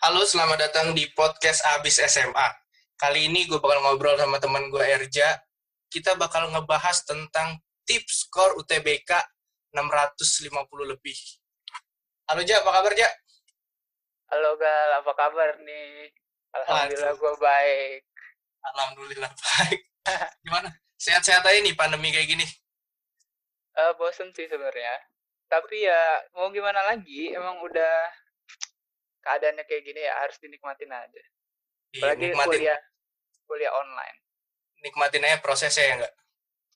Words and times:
Halo, 0.00 0.24
selamat 0.24 0.56
datang 0.56 0.96
di 0.96 1.04
podcast 1.12 1.60
Abis 1.76 2.00
SMA. 2.00 2.48
Kali 2.96 3.28
ini 3.28 3.44
gue 3.44 3.60
bakal 3.60 3.84
ngobrol 3.84 4.16
sama 4.16 4.40
teman 4.40 4.72
gue 4.72 4.80
Erja. 4.80 5.36
Kita 5.92 6.16
bakal 6.16 6.48
ngebahas 6.48 7.04
tentang 7.04 7.60
tips 7.84 8.24
skor 8.24 8.56
UTBK 8.56 9.12
650 9.68 10.64
lebih. 10.96 11.18
Halo 12.32 12.40
Ja, 12.40 12.64
apa 12.64 12.72
kabar 12.72 12.96
Ja? 12.96 13.12
Halo 14.32 14.56
Gal, 14.56 15.04
apa 15.04 15.12
kabar 15.12 15.60
nih? 15.60 16.08
Alhamdulillah 16.56 17.12
gue 17.20 17.32
baik. 17.36 18.00
Alhamdulillah 18.64 19.28
baik. 19.44 19.80
Gimana? 20.40 20.72
Sehat-sehat 20.96 21.44
aja 21.44 21.60
nih 21.60 21.76
pandemi 21.76 22.16
kayak 22.16 22.32
gini? 22.32 22.48
Uh, 23.76 23.92
bosen 24.00 24.32
sih 24.32 24.48
sebenarnya. 24.48 25.11
Tapi 25.52 25.84
ya 25.84 26.02
mau 26.32 26.48
gimana 26.48 26.80
lagi, 26.88 27.28
emang 27.36 27.60
udah 27.60 27.94
keadaannya 29.20 29.68
kayak 29.68 29.84
gini 29.84 30.00
ya 30.00 30.16
harus 30.24 30.40
dinikmatin 30.40 30.88
aja. 30.88 31.22
Iya, 31.92 32.00
Apalagi 32.00 32.24
nikmatin, 32.32 32.48
kuliah 32.56 32.80
kuliah 33.44 33.72
online. 33.76 34.18
nikmatin 34.80 35.22
aja 35.28 35.38
prosesnya 35.44 35.84
ya 35.84 35.94
enggak? 36.00 36.14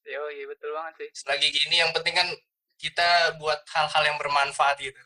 Yo, 0.07 0.23
iya 0.29 0.45
betul 0.47 0.70
banget 0.77 0.95
sih. 1.01 1.09
Selagi 1.25 1.48
gini 1.51 1.81
yang 1.81 1.91
penting 1.97 2.15
kan 2.15 2.29
kita 2.77 3.34
buat 3.41 3.65
hal-hal 3.73 4.03
yang 4.12 4.19
bermanfaat 4.20 4.77
gitu. 4.79 5.01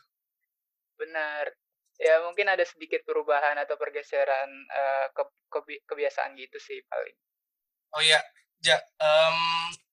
Benar. 0.98 1.54
Ya 1.96 2.20
mungkin 2.26 2.50
ada 2.50 2.66
sedikit 2.66 3.06
perubahan 3.06 3.54
atau 3.62 3.78
pergeseran 3.78 4.50
uh, 4.68 5.06
ke, 5.14 5.22
kebi- 5.48 5.82
kebiasaan 5.86 6.34
gitu 6.36 6.58
sih 6.58 6.82
paling. 6.90 7.16
Oh 7.94 8.02
iya, 8.02 8.20
Ja, 8.60 8.76
em, 9.00 9.36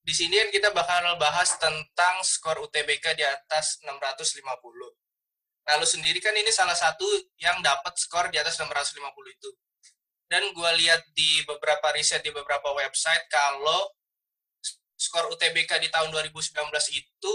di 0.07 0.15
sini 0.15 0.39
kan 0.39 0.49
kita 0.55 0.69
bakal 0.71 1.19
bahas 1.19 1.59
tentang 1.59 2.23
skor 2.23 2.63
UTBK 2.63 3.11
di 3.19 3.27
atas 3.27 3.83
650. 3.83 4.39
Nah, 5.67 5.75
lu 5.75 5.83
sendiri 5.83 6.23
kan 6.23 6.31
ini 6.31 6.47
salah 6.47 6.79
satu 6.79 7.03
yang 7.43 7.59
dapat 7.59 7.91
skor 7.99 8.31
di 8.31 8.39
atas 8.39 8.55
650 8.55 9.03
itu. 9.27 9.51
Dan 10.31 10.55
gua 10.55 10.71
lihat 10.79 11.03
di 11.11 11.43
beberapa 11.43 11.91
riset 11.91 12.23
di 12.23 12.31
beberapa 12.31 12.71
website 12.71 13.27
kalau 13.27 13.91
skor 14.95 15.27
UTBK 15.27 15.75
di 15.83 15.91
tahun 15.91 16.07
2019 16.15 16.55
itu 16.95 17.33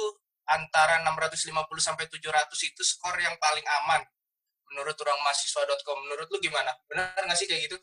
antara 0.48 1.04
650 1.04 1.52
sampai 1.76 2.08
700 2.08 2.48
itu 2.56 2.82
skor 2.88 3.20
yang 3.20 3.36
paling 3.36 3.64
aman 3.84 4.00
menurut 4.72 4.96
orang 4.96 5.20
mahasiswa.com. 5.28 6.08
Menurut 6.08 6.24
lu 6.32 6.40
gimana? 6.40 6.72
Benar 6.88 7.20
nggak 7.20 7.36
sih 7.36 7.44
kayak 7.44 7.68
gitu? 7.68 7.76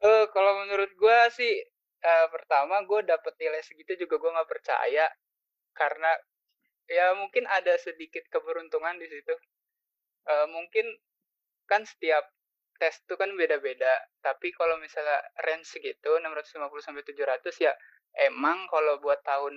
Eh 0.00 0.24
kalau 0.32 0.64
menurut 0.64 0.88
gue 0.96 1.18
sih 1.36 1.60
eh, 2.00 2.26
pertama 2.32 2.80
gue 2.88 3.00
dapet 3.04 3.34
nilai 3.36 3.60
segitu 3.60 3.92
juga 4.06 4.16
gue 4.16 4.30
nggak 4.32 4.50
percaya 4.50 5.06
karena 5.76 6.10
ya 6.90 7.14
mungkin 7.14 7.46
ada 7.46 7.76
sedikit 7.78 8.24
keberuntungan 8.32 8.98
di 8.98 9.06
situ. 9.06 9.34
Eh, 10.28 10.46
mungkin 10.50 10.86
kan 11.68 11.86
setiap 11.86 12.26
tes 12.80 12.96
itu 13.04 13.14
kan 13.14 13.30
beda-beda. 13.36 14.00
Tapi 14.24 14.50
kalau 14.56 14.80
misalnya 14.80 15.20
range 15.46 15.76
segitu 15.78 16.16
650 16.18 16.80
sampai 16.82 17.04
700 17.04 17.54
ya 17.60 17.72
emang 18.26 18.66
kalau 18.72 18.98
buat 18.98 19.20
tahun 19.22 19.54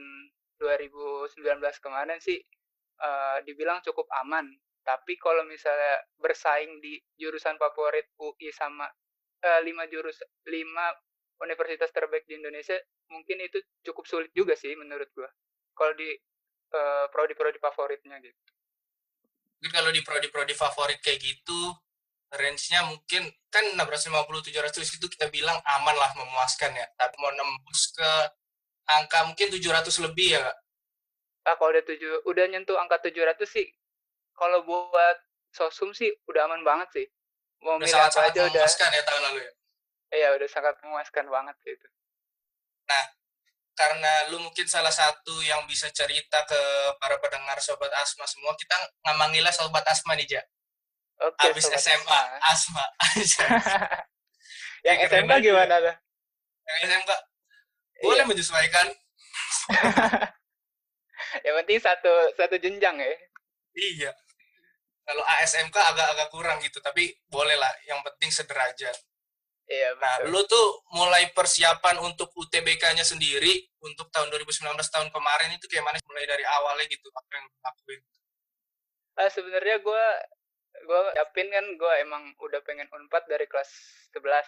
2019 0.62 1.40
kemarin 1.84 2.20
sih 2.22 2.40
eh, 3.02 3.38
dibilang 3.48 3.80
cukup 3.82 4.06
aman. 4.24 4.46
Tapi 4.84 5.16
kalau 5.16 5.48
misalnya 5.48 6.04
bersaing 6.20 6.84
di 6.84 7.00
jurusan 7.16 7.56
favorit 7.56 8.12
UI 8.20 8.52
sama 8.52 8.88
lima 9.44 9.84
jurus 9.92 10.24
lima 10.48 10.96
universitas 11.42 11.90
terbaik 11.90 12.28
di 12.30 12.38
Indonesia 12.38 12.78
mungkin 13.10 13.42
itu 13.42 13.58
cukup 13.82 14.06
sulit 14.06 14.32
juga 14.36 14.54
sih 14.54 14.76
menurut 14.78 15.10
gua 15.16 15.30
kalau 15.74 15.94
di 15.98 16.14
eh, 16.74 17.06
prodi-prodi 17.10 17.58
favoritnya 17.58 18.22
gitu. 18.22 18.38
Mungkin 19.58 19.72
kalau 19.72 19.90
di 19.90 20.02
prodi-prodi 20.04 20.54
favorit 20.54 21.00
kayak 21.02 21.20
gitu 21.24 21.74
range-nya 22.34 22.82
mungkin 22.90 23.30
kan 23.54 23.66
650 23.78 24.50
700 24.50 24.98
itu 24.98 25.06
kita 25.06 25.30
bilang 25.30 25.54
aman 25.78 25.94
lah 25.94 26.12
memuaskan 26.18 26.74
ya 26.74 26.90
tapi 26.98 27.14
mau 27.22 27.30
nembus 27.30 27.94
ke 27.94 28.10
angka 28.90 29.30
mungkin 29.30 29.54
700 29.54 29.86
lebih 30.10 30.34
ya 30.34 30.42
Kak? 30.42 30.58
ah 31.44 31.56
kalau 31.62 31.70
udah 31.78 31.86
tujuh 31.86 32.26
udah 32.26 32.46
nyentuh 32.50 32.74
angka 32.82 33.06
700 33.06 33.46
sih 33.46 33.70
kalau 34.34 34.66
buat 34.66 35.18
sosum 35.54 35.94
sih 35.94 36.10
udah 36.26 36.50
aman 36.50 36.66
banget 36.66 36.90
sih. 36.90 37.06
Mau 37.62 37.78
udah 37.78 37.86
milih 37.86 38.02
apa 38.02 38.20
aja 38.28 38.42
udah 38.50 38.66
ya 38.66 39.04
tahun 39.06 39.22
lalu 39.30 39.40
ya 39.46 39.54
iya 40.14 40.32
udah 40.34 40.48
sangat 40.48 40.78
memuaskan 40.80 41.26
banget 41.28 41.58
gitu 41.66 41.88
karena 43.74 44.30
lu 44.30 44.38
mungkin 44.38 44.70
salah 44.70 44.94
satu 44.94 45.42
yang 45.42 45.66
bisa 45.66 45.90
cerita 45.90 46.46
ke 46.46 46.62
para 47.02 47.18
pendengar 47.18 47.58
sobat 47.58 47.90
asma 47.98 48.22
semua 48.30 48.54
kita 48.54 48.78
ngamangilah 49.02 49.50
sobat 49.50 49.82
asma 49.90 50.14
nih 50.14 50.30
Ja 50.30 50.42
oke 51.26 51.42
habis 51.42 51.66
Sobat 51.66 51.82
SMA 51.82 52.22
Asma. 52.46 52.86
asma 53.18 53.50
yang 54.86 54.98
Ya, 55.02 55.10
SMK 55.10 55.26
aja. 55.26 55.42
gimana 55.42 55.76
tuh 55.82 55.96
yang 56.70 56.78
SMK 56.86 57.12
boleh 58.06 58.22
Iya. 58.22 58.30
menyesuaikan 58.30 58.88
yang 61.46 61.56
penting 61.66 61.80
satu 61.82 62.14
satu 62.38 62.56
jenjang 62.62 63.02
ya 63.02 63.10
Iya. 63.74 64.12
Kalau 65.04 65.26
ASMK 65.26 65.74
agak-agak 65.74 66.30
kurang 66.30 66.62
gitu, 66.62 66.78
tapi 66.78 67.10
boleh 67.26 67.58
lah. 67.58 67.74
Yang 67.84 68.06
penting 68.06 68.30
sederajat. 68.30 68.94
Iya 69.68 69.96
Nah, 69.96 70.28
lu 70.28 70.44
tuh 70.46 70.84
mulai 70.92 71.32
persiapan 71.32 72.00
untuk 72.04 72.32
UTBK-nya 72.36 73.04
sendiri 73.06 73.64
untuk 73.80 74.12
tahun 74.12 74.32
2019 74.32 74.76
tahun 74.92 75.10
kemarin 75.12 75.56
itu 75.56 75.66
kayak 75.72 75.84
mana? 75.88 75.98
Mulai 76.08 76.26
dari 76.28 76.44
awalnya 76.44 76.86
gitu, 76.88 77.08
apa 77.12 77.32
yang 77.36 77.48
lakuin? 77.64 78.02
Ah, 79.14 79.30
sebenarnya 79.30 79.78
gue 79.80 80.06
gue 80.84 81.00
nyiapin 81.16 81.48
kan 81.48 81.66
gue 81.80 81.94
emang 82.04 82.24
udah 82.44 82.60
pengen 82.66 82.90
unpad 82.92 83.24
dari 83.30 83.46
kelas 83.48 83.70
11 84.12 84.44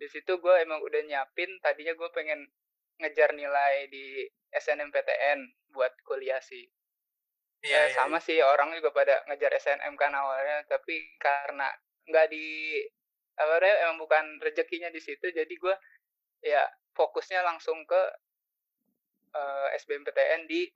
di 0.00 0.06
situ 0.08 0.40
gue 0.40 0.54
emang 0.64 0.80
udah 0.80 1.04
nyiapin 1.04 1.50
tadinya 1.60 1.92
gue 1.92 2.08
pengen 2.16 2.48
ngejar 2.96 3.36
nilai 3.36 3.90
di 3.92 4.24
SNMPTN 4.56 5.70
buat 5.74 5.92
kuliah 6.06 6.40
sih 6.40 6.64
Iya, 7.60 7.76
Eh, 7.76 7.88
sama 7.92 8.16
sih 8.24 8.40
orang 8.40 8.72
juga 8.72 8.88
pada 8.88 9.20
ngejar 9.28 9.52
SNM 9.52 9.92
kan 10.00 10.16
awalnya 10.16 10.64
tapi 10.64 10.96
karena 11.20 11.68
nggak 12.08 12.26
di 12.32 12.46
apa 13.40 13.56
emang 13.88 13.96
bukan 14.04 14.36
rezekinya 14.44 14.92
di 14.92 15.00
situ 15.00 15.32
jadi 15.32 15.48
gue 15.48 15.74
ya 16.44 16.64
fokusnya 16.92 17.40
langsung 17.40 17.80
ke 17.88 18.02
eh, 19.32 19.68
SBMPTN 19.80 20.44
di 20.44 20.68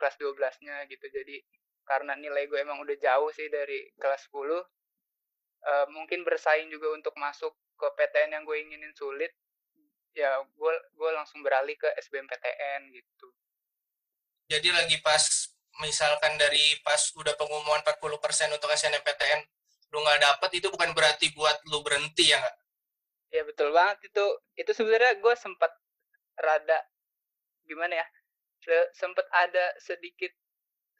kelas 0.00 0.16
12-nya 0.16 0.88
gitu. 0.88 1.06
Jadi 1.12 1.36
karena 1.84 2.16
nilai 2.16 2.48
gue 2.48 2.58
emang 2.60 2.80
udah 2.80 2.96
jauh 2.96 3.28
sih 3.34 3.52
dari 3.52 3.88
kelas 4.00 4.30
10 4.32 4.40
eh, 4.40 5.86
mungkin 5.92 6.24
bersaing 6.24 6.72
juga 6.72 6.92
untuk 6.96 7.14
masuk 7.20 7.52
ke 7.76 7.86
PTN 7.96 8.40
yang 8.40 8.44
gue 8.44 8.56
inginin 8.60 8.92
sulit 8.96 9.32
ya 10.12 10.42
gue 10.42 10.74
gue 10.96 11.10
langsung 11.14 11.40
beralih 11.40 11.76
ke 11.78 11.88
SBMPTN 12.00 12.90
gitu. 12.92 13.28
Jadi 14.50 14.68
lagi 14.74 14.98
pas, 14.98 15.22
misalkan 15.78 16.34
dari 16.34 16.74
pas 16.82 16.98
udah 17.14 17.38
pengumuman 17.38 17.86
40% 17.86 18.50
untuk 18.50 18.66
SNMPTN, 18.66 19.46
lu 19.92 19.98
nggak 20.04 20.20
dapet, 20.26 20.50
itu 20.58 20.66
bukan 20.74 20.90
berarti 20.98 21.26
buat 21.38 21.56
lu 21.70 21.78
berhenti 21.86 22.24
ya 22.32 22.36
nggak? 22.42 22.56
Ya 23.36 23.42
betul 23.48 23.68
banget 23.76 23.98
itu. 24.10 24.24
Itu 24.60 24.70
sebenarnya 24.78 25.12
gue 25.24 25.34
sempat 25.44 25.72
rada 26.46 26.78
gimana 27.70 27.94
ya? 28.02 28.06
se- 28.64 28.90
Sempat 29.00 29.26
ada 29.44 29.66
sedikit 29.88 30.32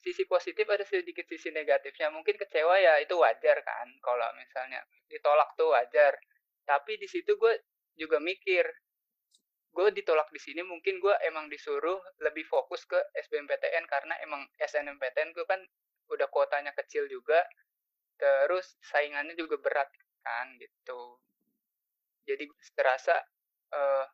sisi 0.04 0.24
positif, 0.34 0.66
ada 0.74 0.84
sedikit 0.94 1.26
sisi 1.32 1.48
negatifnya. 1.58 2.08
Mungkin 2.16 2.36
kecewa 2.42 2.76
ya 2.86 2.94
itu 3.04 3.14
wajar 3.24 3.58
kan. 3.70 3.88
Kalau 4.06 4.28
misalnya 4.40 4.80
ditolak 5.12 5.50
tuh 5.58 5.68
wajar. 5.76 6.14
Tapi 6.70 6.92
di 7.02 7.08
situ 7.10 7.32
gue 7.42 7.54
juga 7.98 8.18
mikir, 8.22 8.64
gue 9.76 9.88
ditolak 9.98 10.28
di 10.34 10.40
sini 10.46 10.62
mungkin 10.72 10.94
gue 11.04 11.14
emang 11.30 11.46
disuruh 11.52 11.98
lebih 12.26 12.44
fokus 12.52 12.82
ke 12.90 12.98
SBMPTN 13.22 13.84
karena 13.92 14.14
emang 14.26 14.42
SNMPTN 14.58 15.30
gue 15.36 15.46
kan 15.52 15.60
udah 16.14 16.26
kuotanya 16.34 16.72
kecil 16.80 17.04
juga. 17.10 17.38
Terus 18.20 18.76
saingannya 18.84 19.32
juga 19.32 19.56
berat 19.56 19.88
kan 20.20 20.52
gitu 20.61 21.17
jadi 22.28 22.44
terasa 22.76 23.17
eh 23.72 24.06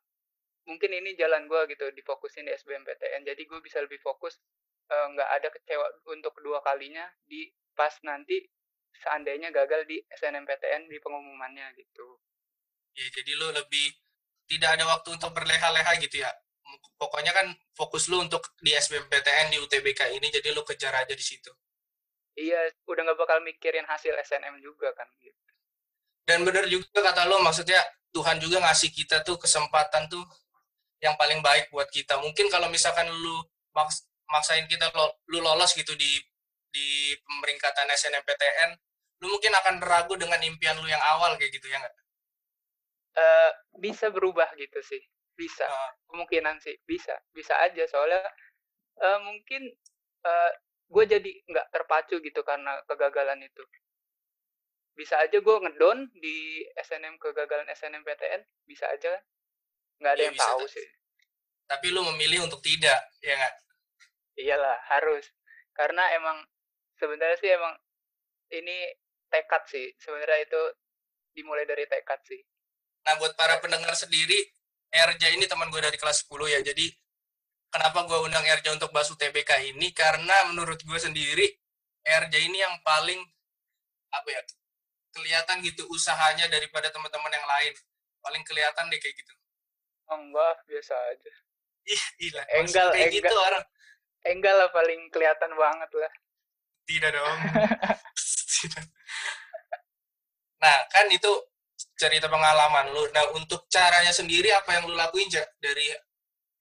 mungkin 0.67 0.91
ini 0.91 1.15
jalan 1.19 1.47
gue 1.47 1.75
gitu 1.75 1.91
difokusin 1.91 2.47
di 2.47 2.55
SBMPTN 2.55 3.27
jadi 3.27 3.41
gue 3.43 3.59
bisa 3.59 3.83
lebih 3.83 3.99
fokus 3.99 4.39
eh, 4.87 5.07
nggak 5.11 5.29
ada 5.39 5.47
kecewa 5.51 5.87
untuk 6.11 6.31
kedua 6.39 6.63
kalinya 6.63 7.07
di 7.27 7.51
pas 7.75 7.91
nanti 8.07 8.43
seandainya 9.03 9.51
gagal 9.51 9.83
di 9.85 9.99
SNMPTN 10.15 10.87
di 10.87 10.97
pengumumannya 11.03 11.75
gitu 11.75 12.17
Ya, 12.97 13.05
jadi 13.13 13.37
lu 13.37 13.53
lebih 13.53 13.93
tidak 14.49 14.73
ada 14.73 14.89
waktu 14.89 15.13
untuk 15.13 15.29
berleha-leha 15.29 16.01
gitu 16.01 16.17
ya. 16.17 16.33
Pokoknya 16.97 17.29
kan 17.29 17.53
fokus 17.77 18.09
lu 18.09 18.25
untuk 18.25 18.41
di 18.57 18.73
SBMPTN 18.73 19.53
di 19.53 19.61
UTBK 19.61 20.17
ini, 20.17 20.33
jadi 20.33 20.49
lu 20.49 20.65
kejar 20.65 20.97
aja 20.97 21.13
di 21.13 21.21
situ. 21.21 21.53
Iya 22.37 22.69
udah 22.85 23.01
nggak 23.01 23.19
bakal 23.19 23.41
mikirin 23.41 23.83
hasil 23.89 24.13
SNM 24.13 24.61
juga 24.61 24.93
kan 24.93 25.09
gitu 25.19 25.35
Dan 26.27 26.43
bener 26.43 26.67
juga 26.67 26.99
kata 26.99 27.23
lu, 27.23 27.39
maksudnya 27.39 27.79
Tuhan 28.11 28.37
juga 28.43 28.59
ngasih 28.59 28.91
kita 28.91 29.23
tuh 29.23 29.39
kesempatan 29.39 30.11
tuh 30.11 30.27
yang 30.99 31.15
paling 31.15 31.39
baik 31.39 31.71
buat 31.71 31.87
kita. 31.87 32.19
Mungkin 32.19 32.51
kalau 32.51 32.67
misalkan 32.67 33.07
lu 33.07 33.47
maks- 33.71 34.11
maksain 34.27 34.67
kita 34.67 34.91
lo, 34.91 35.23
lu 35.31 35.39
lolos 35.39 35.71
gitu 35.71 35.95
di 35.95 36.19
di 36.67 37.15
pemeringkatan 37.23 37.87
SNMPTN, 37.95 38.75
lu 39.23 39.31
mungkin 39.31 39.55
akan 39.55 39.79
ragu 39.79 40.19
dengan 40.19 40.43
impian 40.43 40.75
lu 40.83 40.91
yang 40.91 40.99
awal 41.15 41.39
kayak 41.39 41.53
gitu 41.55 41.71
ya 41.71 41.79
nggak? 41.79 41.95
Uh, 43.17 43.51
bisa 43.79 44.11
berubah 44.11 44.51
gitu 44.59 44.83
sih, 44.83 45.01
bisa. 45.33 45.63
Uh, 45.63 45.91
Kemungkinan 46.11 46.59
sih 46.59 46.75
bisa, 46.83 47.15
bisa 47.31 47.55
aja 47.63 47.87
soalnya 47.87 48.19
uh, 48.99 49.19
mungkin 49.23 49.73
uh, 50.27 50.51
gue 50.87 51.03
jadi 51.03 51.31
nggak 51.47 51.67
terpacu 51.71 52.19
gitu 52.23 52.41
karena 52.47 52.79
kegagalan 52.87 53.43
itu. 53.43 53.63
Bisa 54.97 55.21
aja 55.21 55.37
gue 55.37 55.55
ngedon 55.61 56.09
di 56.17 56.65
SNM 56.73 57.21
kegagalan 57.21 57.69
SNMPTN, 57.69 58.41
bisa 58.65 58.89
aja 58.89 59.13
kan? 59.13 59.23
Nggak 60.01 60.11
ada 60.13 60.21
Iya, 60.21 60.27
yang 60.31 60.37
bisa, 60.37 60.49
tahu 60.49 60.63
sih. 60.69 60.87
tapi 61.67 61.91
lu 61.91 61.99
memilih 62.15 62.47
untuk 62.47 62.63
tidak, 62.63 62.95
ya 63.19 63.35
nggak? 63.35 63.55
Iyalah 64.39 64.77
harus, 64.87 65.27
karena 65.75 66.15
emang 66.15 66.37
sebenarnya 66.95 67.37
sih 67.37 67.51
emang 67.51 67.75
ini 68.55 68.87
tekad 69.27 69.63
sih. 69.67 69.91
Sebenarnya 69.99 70.47
itu 70.47 70.61
dimulai 71.35 71.67
dari 71.67 71.83
tekad 71.85 72.23
sih. 72.23 72.39
Nah, 73.05 73.19
buat 73.19 73.35
para 73.35 73.59
pendengar 73.59 73.93
sendiri, 73.93 74.35
Erja 74.87 75.27
ini 75.35 75.43
teman 75.45 75.67
gue 75.67 75.83
dari 75.83 75.99
kelas 75.99 76.23
10 76.23 76.47
ya. 76.47 76.59
Jadi, 76.63 76.87
kenapa 77.71 78.07
gue 78.07 78.19
undang 78.25 78.45
Erja 78.45 78.73
untuk 78.73 78.91
bahas 78.91 79.09
UTBK 79.11 79.73
ini? 79.75 79.91
Karena 79.91 80.47
menurut 80.51 80.79
gue 80.81 80.99
sendiri, 80.99 81.47
Erja 82.03 82.39
ini 82.39 82.63
yang 82.63 82.79
paling, 82.83 83.19
apa 84.13 84.27
ya, 84.31 84.41
kelihatan 85.11 85.65
gitu 85.65 85.83
usahanya 85.89 86.47
daripada 86.47 86.93
teman-teman 86.93 87.33
yang 87.33 87.47
lain. 87.47 87.73
Paling 88.21 88.43
kelihatan 88.45 88.87
deh 88.91 88.99
kayak 88.99 89.15
gitu. 89.17 89.33
Oh, 90.07 90.17
enggak, 90.19 90.55
biasa 90.69 90.93
aja. 91.11 91.31
Ih, 91.87 92.03
gila. 92.19 92.43
Enggal, 92.59 92.87
kayak 92.91 93.11
enggal. 93.11 93.17
gitu 93.23 93.35
orang. 93.35 93.63
Enggak 94.27 94.53
lah 94.59 94.69
paling 94.71 95.01
kelihatan 95.11 95.51
banget 95.55 95.89
lah. 95.95 96.13
Tidak 96.87 97.09
dong. 97.11 97.37
Tidak. 98.57 98.85
Nah, 100.57 100.77
kan 100.89 101.05
itu 101.11 101.31
cerita 101.97 102.27
pengalaman 102.31 102.91
lu. 102.91 103.03
Nah, 103.11 103.35
untuk 103.35 103.67
caranya 103.67 104.11
sendiri 104.11 104.49
apa 104.53 104.77
yang 104.77 104.87
lu 104.87 104.95
lakuin 104.95 105.27
Ja? 105.29 105.43
dari 105.59 105.91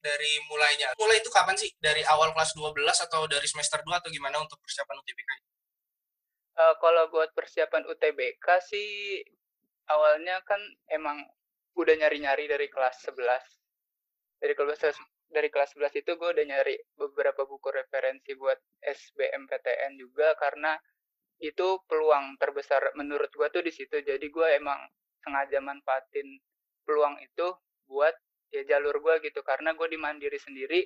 dari 0.06 0.32
mulainya? 0.46 0.94
Mulai 0.94 1.18
itu 1.18 1.30
kapan 1.34 1.58
sih? 1.58 1.70
Dari 1.82 2.06
awal 2.06 2.30
kelas 2.30 2.54
12 2.54 2.78
atau 3.10 3.26
dari 3.26 3.46
semester 3.50 3.82
2 3.82 3.90
atau 3.98 4.10
gimana 4.14 4.38
untuk 4.38 4.62
persiapan 4.62 5.02
UTBK? 5.02 5.30
Eh, 6.56 6.74
kalau 6.80 7.04
buat 7.12 7.34
persiapan 7.34 7.84
UTBK 7.84 8.46
sih 8.64 9.20
awalnya 9.90 10.40
kan 10.46 10.58
emang 10.88 11.20
udah 11.76 11.94
nyari-nyari 12.00 12.48
dari 12.48 12.70
kelas 12.72 13.04
11. 13.12 13.44
Dari 14.40 14.54
kelas 14.56 14.80
dari 15.28 15.48
kelas 15.52 15.76
11 15.76 16.00
itu 16.00 16.10
gue 16.16 16.28
udah 16.32 16.46
nyari 16.48 16.78
beberapa 16.96 17.44
buku 17.44 17.68
referensi 17.74 18.32
buat 18.38 18.56
SBMPTN 18.80 19.98
juga 20.00 20.32
karena 20.38 20.78
itu 21.42 21.82
peluang 21.84 22.40
terbesar 22.40 22.94
menurut 22.96 23.28
gue 23.28 23.48
tuh 23.52 23.60
di 23.60 23.72
situ. 23.74 24.00
Jadi 24.00 24.26
gue 24.32 24.48
emang 24.56 24.80
sengaja 25.20 25.60
manfaatin 25.60 26.40
peluang 26.88 27.20
itu 27.20 27.52
buat 27.90 28.16
ya 28.56 28.62
jalur 28.76 28.96
gue 29.00 29.14
gitu. 29.28 29.40
Karena 29.44 29.76
gue 29.76 29.86
di 29.90 29.98
mandiri 30.00 30.40
sendiri 30.40 30.80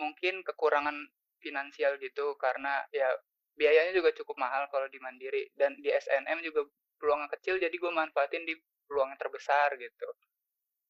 mungkin 0.00 0.40
kekurangan 0.40 0.96
finansial 1.38 2.00
gitu. 2.00 2.34
Karena 2.40 2.80
ya 2.90 3.12
biayanya 3.54 3.92
juga 3.94 4.10
cukup 4.16 4.40
mahal 4.40 4.66
kalau 4.72 4.88
di 4.90 4.98
mandiri 4.98 5.52
dan 5.54 5.76
di 5.78 5.92
SNM 5.92 6.42
juga 6.42 6.66
peluangnya 6.98 7.30
kecil 7.38 7.60
jadi 7.60 7.74
gue 7.74 7.92
manfaatin 7.92 8.42
di 8.48 8.54
peluang 8.88 9.14
yang 9.14 9.20
terbesar 9.20 9.76
gitu. 9.78 10.08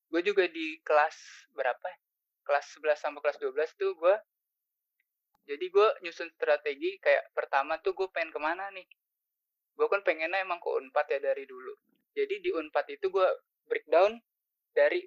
Gue 0.08 0.20
juga 0.22 0.46
di 0.48 0.78
kelas 0.80 1.50
berapa 1.52 1.86
ya? 1.90 1.98
kelas 2.44 2.76
11 2.76 3.00
sampai 3.00 3.20
kelas 3.24 3.38
12 3.40 3.80
tuh 3.80 3.92
gue 3.96 4.14
jadi 5.44 5.64
gue 5.68 5.88
nyusun 6.04 6.28
strategi 6.32 6.96
kayak 7.00 7.32
pertama 7.36 7.76
tuh 7.84 7.92
gue 7.92 8.08
pengen 8.08 8.32
ke 8.32 8.40
mana 8.40 8.72
nih? 8.72 8.88
Gue 9.76 9.86
kan 9.92 10.00
pengennya 10.00 10.40
emang 10.40 10.56
ke 10.56 10.68
unpad 10.72 11.04
ya 11.12 11.20
dari 11.20 11.44
dulu. 11.44 11.72
Jadi 12.16 12.40
di 12.40 12.50
unpad 12.52 12.86
itu 12.88 13.12
gue 13.12 13.28
breakdown 13.68 14.16
dari 14.72 15.04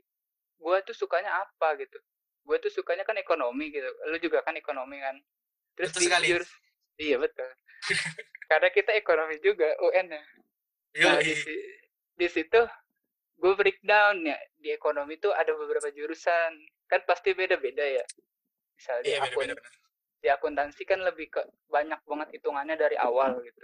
gue 0.58 0.78
tuh 0.84 0.96
sukanya 0.96 1.32
apa 1.40 1.78
gitu. 1.78 1.98
Gue 2.44 2.58
tuh 2.58 2.70
sukanya 2.70 3.04
kan 3.04 3.16
ekonomi 3.16 3.70
gitu. 3.70 3.88
Lu 4.08 4.18
juga 4.18 4.42
kan 4.42 4.54
ekonomi 4.54 4.98
kan. 4.98 5.16
Terus 5.74 5.92
Betul 5.92 6.02
di 6.02 6.08
sekali. 6.08 6.28
jurus- 6.32 6.58
iya 6.98 7.18
betul. 7.18 7.50
Karena 8.50 8.70
kita 8.70 8.92
ekonomi 8.94 9.38
juga 9.40 9.68
UN 9.82 10.08
ya. 10.10 10.24
Nah, 10.98 11.20
di, 11.20 11.34
di 12.16 12.28
situ 12.28 12.62
gue 13.36 13.54
breakdown 13.54 14.24
ya. 14.24 14.38
Di 14.56 14.72
ekonomi 14.72 15.18
tuh 15.18 15.32
ada 15.32 15.54
beberapa 15.54 15.90
jurusan. 15.90 16.52
Kan 16.88 17.04
pasti 17.04 17.32
beda-beda 17.32 17.84
ya. 17.84 18.04
Misalnya 18.74 19.02
di, 19.02 19.10
Iya, 19.12 19.20
akun, 19.22 19.44
beda-beda. 19.46 19.62
benar. 19.62 19.76
di 20.18 20.34
akuntansi 20.34 20.82
kan 20.82 20.98
lebih 21.00 21.30
ke 21.30 21.42
banyak 21.70 22.02
banget 22.02 22.28
hitungannya 22.34 22.74
dari 22.74 22.98
awal 22.98 23.38
gitu. 23.40 23.62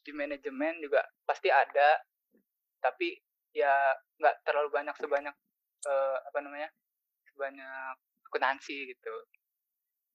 Di 0.00 0.12
manajemen 0.12 0.78
juga 0.78 1.02
pasti 1.24 1.50
ada. 1.50 1.98
Tapi 2.78 3.18
ya 3.50 3.72
nggak 4.14 4.44
terlalu 4.44 4.70
banyak 4.70 4.94
sebanyak 4.94 5.34
eh, 5.86 6.16
apa 6.28 6.38
namanya 6.44 6.68
sebanyak 7.30 7.94
akuntansi 8.30 8.76
gitu. 8.92 9.14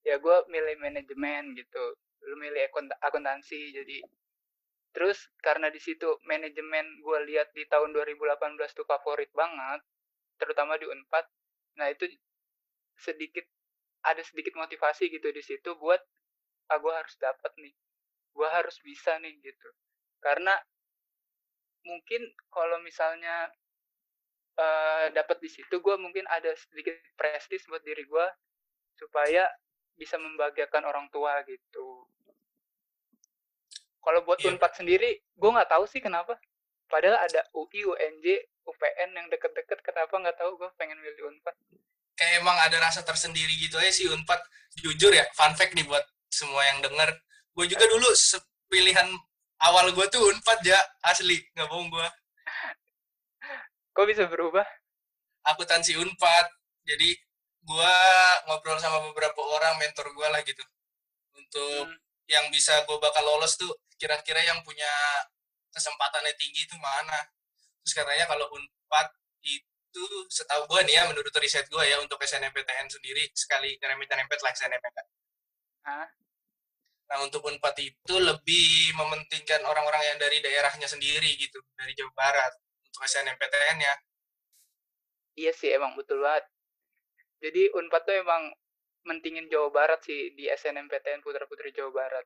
Ya 0.08 0.16
gue 0.18 0.38
milih 0.50 0.76
manajemen 0.80 1.56
gitu. 1.58 1.86
Lu 2.28 2.36
milih 2.40 2.68
akun- 2.72 3.00
akuntansi 3.04 3.76
jadi 3.76 3.98
terus 4.90 5.30
karena 5.46 5.70
di 5.70 5.78
situ 5.78 6.18
manajemen 6.26 6.86
gue 7.06 7.20
lihat 7.30 7.54
di 7.54 7.62
tahun 7.70 7.94
2018 7.94 8.74
tuh 8.74 8.90
favorit 8.90 9.30
banget 9.38 9.86
terutama 10.42 10.82
di 10.82 10.90
Unpad 10.90 11.30
nah 11.78 11.88
itu 11.94 12.10
sedikit 12.98 13.46
ada 14.02 14.20
sedikit 14.26 14.58
motivasi 14.58 15.14
gitu 15.14 15.30
di 15.30 15.44
situ 15.46 15.78
buat 15.78 16.02
ah 16.74 16.78
gue 16.82 16.94
harus 16.94 17.16
dapat 17.22 17.54
nih 17.62 17.74
gue 18.34 18.50
harus 18.50 18.78
bisa 18.80 19.18
nih 19.20 19.36
gitu. 19.42 19.70
Karena 20.24 20.56
mungkin 21.84 22.22
kalau 22.54 22.78
misalnya 22.84 23.50
eh 24.60 25.06
dapat 25.16 25.40
di 25.40 25.48
situ 25.48 25.80
gue 25.80 25.96
mungkin 25.96 26.28
ada 26.28 26.52
sedikit 26.52 27.00
prestis 27.16 27.64
buat 27.72 27.80
diri 27.80 28.04
gue 28.04 28.28
supaya 29.00 29.48
bisa 29.96 30.20
membahagiakan 30.20 30.84
orang 30.84 31.08
tua 31.16 31.40
gitu 31.48 32.04
kalau 34.04 34.20
buat 34.28 34.40
Iya. 34.44 34.56
unpad 34.56 34.72
sendiri 34.76 35.24
gue 35.24 35.50
nggak 35.50 35.72
tahu 35.72 35.88
sih 35.88 36.04
kenapa 36.04 36.36
padahal 36.92 37.24
ada 37.24 37.48
UI 37.56 37.88
UNJ 37.88 38.26
UPN 38.68 39.10
yang 39.16 39.28
deket-deket 39.32 39.80
kenapa 39.80 40.12
nggak 40.12 40.36
tahu 40.36 40.60
gue 40.60 40.70
pengen 40.76 41.00
milih 41.00 41.32
unpad 41.32 41.56
Kayak 42.20 42.44
emang 42.44 42.58
ada 42.60 42.84
rasa 42.84 43.00
tersendiri 43.00 43.56
gitu 43.56 43.80
aja 43.80 43.88
sih 43.96 44.12
Unpad. 44.12 44.44
Jujur 44.84 45.08
ya, 45.16 45.24
fun 45.32 45.56
fact 45.56 45.72
nih 45.72 45.88
buat 45.88 46.04
semua 46.28 46.68
yang 46.68 46.84
denger. 46.84 47.16
Gue 47.56 47.64
juga 47.72 47.88
dulu 47.88 48.12
pilihan 48.68 49.08
awal 49.64 49.96
gue 49.96 50.04
tuh 50.12 50.20
Unpad 50.28 50.60
ya, 50.68 50.76
asli. 51.08 51.40
Nggak 51.56 51.72
bohong 51.72 51.88
gue. 51.88 52.08
Kok 54.00 54.08
bisa 54.08 54.24
berubah 54.32 54.64
akuntansi 55.44 56.00
Unpad. 56.00 56.48
Jadi 56.88 57.20
gua 57.68 57.92
ngobrol 58.48 58.80
sama 58.80 59.04
beberapa 59.12 59.44
orang 59.44 59.76
mentor 59.76 60.08
gua 60.16 60.32
lah 60.32 60.40
gitu. 60.48 60.64
Untuk 61.36 61.84
Hmm. 61.84 62.00
yang 62.32 62.48
bisa 62.48 62.88
gua 62.88 62.96
bakal 63.04 63.28
lolos 63.28 63.60
tuh 63.60 63.68
kira-kira 64.00 64.40
yang 64.40 64.64
punya 64.64 64.88
kesempatannya 65.76 66.32
tinggi 66.40 66.64
itu 66.64 66.80
mana. 66.80 67.28
Terus 67.84 67.94
katanya 68.00 68.24
kalau 68.32 68.48
Unpad 68.56 69.08
itu 69.44 70.06
setahu 70.32 70.64
gua 70.72 70.80
nih 70.88 70.96
ya 70.96 71.04
menurut 71.12 71.36
riset 71.36 71.68
gua 71.68 71.84
ya 71.84 72.00
untuk 72.00 72.24
SNMPTN 72.24 72.88
sendiri 72.88 73.28
sekali 73.36 73.76
nyerempet-nyerempet 73.84 74.40
lah 74.40 74.52
SNMPTN. 74.56 75.08
Hah? 75.92 76.08
Nah 77.12 77.18
untuk 77.28 77.44
Unpad 77.44 77.76
itu 77.84 78.16
lebih 78.16 78.96
mementingkan 78.96 79.60
orang-orang 79.68 80.16
yang 80.16 80.18
dari 80.24 80.40
daerahnya 80.40 80.88
sendiri 80.88 81.36
gitu, 81.36 81.60
dari 81.76 81.92
Jawa 82.00 82.16
Barat 82.16 82.54
untuk 82.90 83.06
SNMPTN 83.06 83.78
ya. 83.80 83.96
Iya 85.40 85.52
sih 85.56 85.70
emang 85.72 85.96
betul 85.96 86.20
banget. 86.26 86.50
Jadi 87.40 87.72
Unpad 87.72 88.04
tuh 88.04 88.16
emang 88.20 88.52
mentingin 89.08 89.48
Jawa 89.48 89.72
Barat 89.72 90.04
sih 90.04 90.36
di 90.36 90.52
SNMPTN 90.52 91.24
Putra 91.24 91.48
Putri 91.48 91.72
Jawa 91.72 91.94
Barat. 91.96 92.26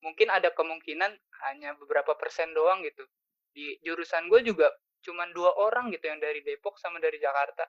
Mungkin 0.00 0.30
ada 0.32 0.54
kemungkinan 0.54 1.12
hanya 1.44 1.76
beberapa 1.76 2.16
persen 2.16 2.54
doang 2.56 2.80
gitu. 2.86 3.04
Di 3.52 3.76
jurusan 3.84 4.30
gue 4.32 4.40
juga 4.46 4.70
cuman 5.04 5.34
dua 5.36 5.52
orang 5.58 5.92
gitu 5.92 6.08
yang 6.08 6.22
dari 6.22 6.40
Depok 6.40 6.78
sama 6.80 7.02
dari 7.02 7.20
Jakarta. 7.20 7.66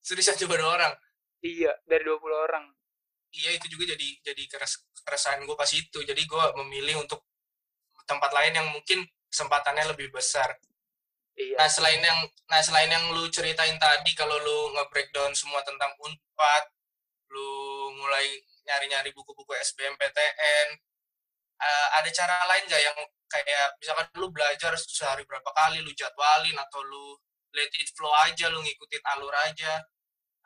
Seriusan 0.00 0.38
coba 0.46 0.54
dua 0.56 0.70
orang. 0.78 0.92
Iya, 1.44 1.76
dari 1.84 2.02
20 2.02 2.32
orang. 2.32 2.64
iya 3.36 3.52
itu 3.52 3.68
juga 3.68 3.92
jadi 3.92 4.08
jadi 4.24 4.42
keres 4.48 4.88
keresahan 5.04 5.44
gue 5.44 5.52
pas 5.52 5.68
itu 5.68 5.98
jadi 6.00 6.16
gue 6.16 6.44
memilih 6.64 7.04
untuk 7.04 7.20
tempat 8.08 8.32
lain 8.32 8.54
yang 8.56 8.68
mungkin 8.72 9.04
kesempatannya 9.28 9.92
lebih 9.92 10.08
besar 10.08 10.56
Iya. 11.36 11.56
nah 11.60 11.68
selain 11.68 12.00
yang 12.00 12.20
nah 12.48 12.64
selain 12.64 12.88
yang 12.88 13.12
lu 13.12 13.28
ceritain 13.28 13.76
tadi 13.76 14.16
kalau 14.16 14.40
lu 14.40 14.72
nge-breakdown 14.72 15.36
semua 15.36 15.60
tentang 15.68 15.92
unpad 16.00 16.64
lu 17.28 17.50
mulai 17.92 18.40
nyari-nyari 18.64 19.12
buku-buku 19.12 19.52
SBMPTN 19.52 20.68
eh, 21.60 21.88
ada 22.00 22.08
cara 22.08 22.40
lain 22.48 22.64
gak 22.64 22.80
yang 22.80 22.96
kayak 23.28 23.68
misalkan 23.76 24.08
lu 24.16 24.32
belajar 24.32 24.72
sehari 24.80 25.28
berapa 25.28 25.50
kali 25.52 25.84
lu 25.84 25.92
jadwalin 25.92 26.56
atau 26.56 26.80
lu 26.80 27.20
let 27.52 27.68
it 27.76 27.88
flow 27.92 28.12
aja 28.24 28.48
lu 28.48 28.64
ngikutin 28.64 29.04
alur 29.16 29.34
aja 29.44 29.84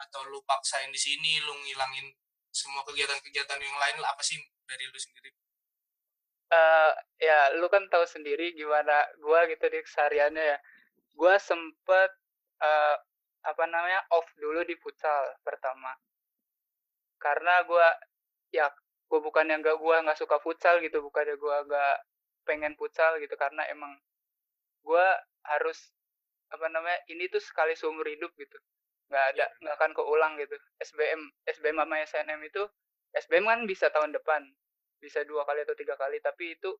atau 0.01 0.27
lu 0.27 0.43
paksain 0.43 0.91
di 0.91 0.99
sini 0.99 1.39
lu 1.45 1.55
ngilangin 1.55 2.11
semua 2.51 2.83
kegiatan-kegiatan 2.83 3.61
yang 3.63 3.77
lain 3.79 3.97
apa 4.03 4.23
sih 4.27 4.41
dari 4.67 4.91
lu 4.91 4.99
sendiri 4.99 5.31
uh, 6.51 6.93
ya 7.21 7.55
lu 7.61 7.71
kan 7.71 7.87
tahu 7.93 8.03
sendiri 8.09 8.57
gimana 8.57 9.07
gua 9.23 9.47
gitu 9.47 9.71
di 9.71 9.79
kesehariannya 9.85 10.45
ya 10.57 10.59
gua 11.17 11.37
sempet 11.39 12.11
uh, 12.63 12.97
apa 13.41 13.65
namanya 13.67 14.05
off 14.13 14.27
dulu 14.37 14.63
di 14.67 14.77
futsal 14.79 15.25
pertama. 15.45 15.97
Karena 17.21 17.65
gua 17.65 17.89
ya 18.51 18.67
gue 19.11 19.19
bukan 19.19 19.47
yang 19.51 19.59
gak 19.59 19.75
gue 19.83 19.97
nggak 20.07 20.19
suka 20.19 20.39
futsal 20.39 20.79
gitu 20.79 21.03
bukannya 21.03 21.35
gue 21.35 21.57
gak 21.67 21.97
pengen 22.47 22.79
futsal 22.79 23.19
gitu 23.19 23.35
karena 23.35 23.67
emang 23.67 23.99
gue 24.87 25.07
harus 25.51 25.91
apa 26.51 26.67
namanya 26.71 26.99
ini 27.11 27.27
tuh 27.27 27.43
sekali 27.43 27.75
seumur 27.75 28.07
hidup 28.07 28.31
gitu. 28.39 28.59
Nggak 29.11 29.25
ada 29.35 29.47
iya. 29.51 29.59
nggak 29.67 29.75
akan 29.79 29.91
keulang 29.99 30.33
gitu. 30.39 30.57
SBM 30.83 31.21
SBM 31.47 31.77
sama 31.83 31.95
SNM 32.07 32.41
itu 32.47 32.63
SBM 33.15 33.45
kan 33.47 33.61
bisa 33.67 33.87
tahun 33.91 34.15
depan 34.15 34.43
bisa 35.03 35.25
dua 35.27 35.43
kali 35.49 35.65
atau 35.67 35.75
tiga 35.75 35.99
kali 35.99 36.23
tapi 36.23 36.55
itu 36.55 36.71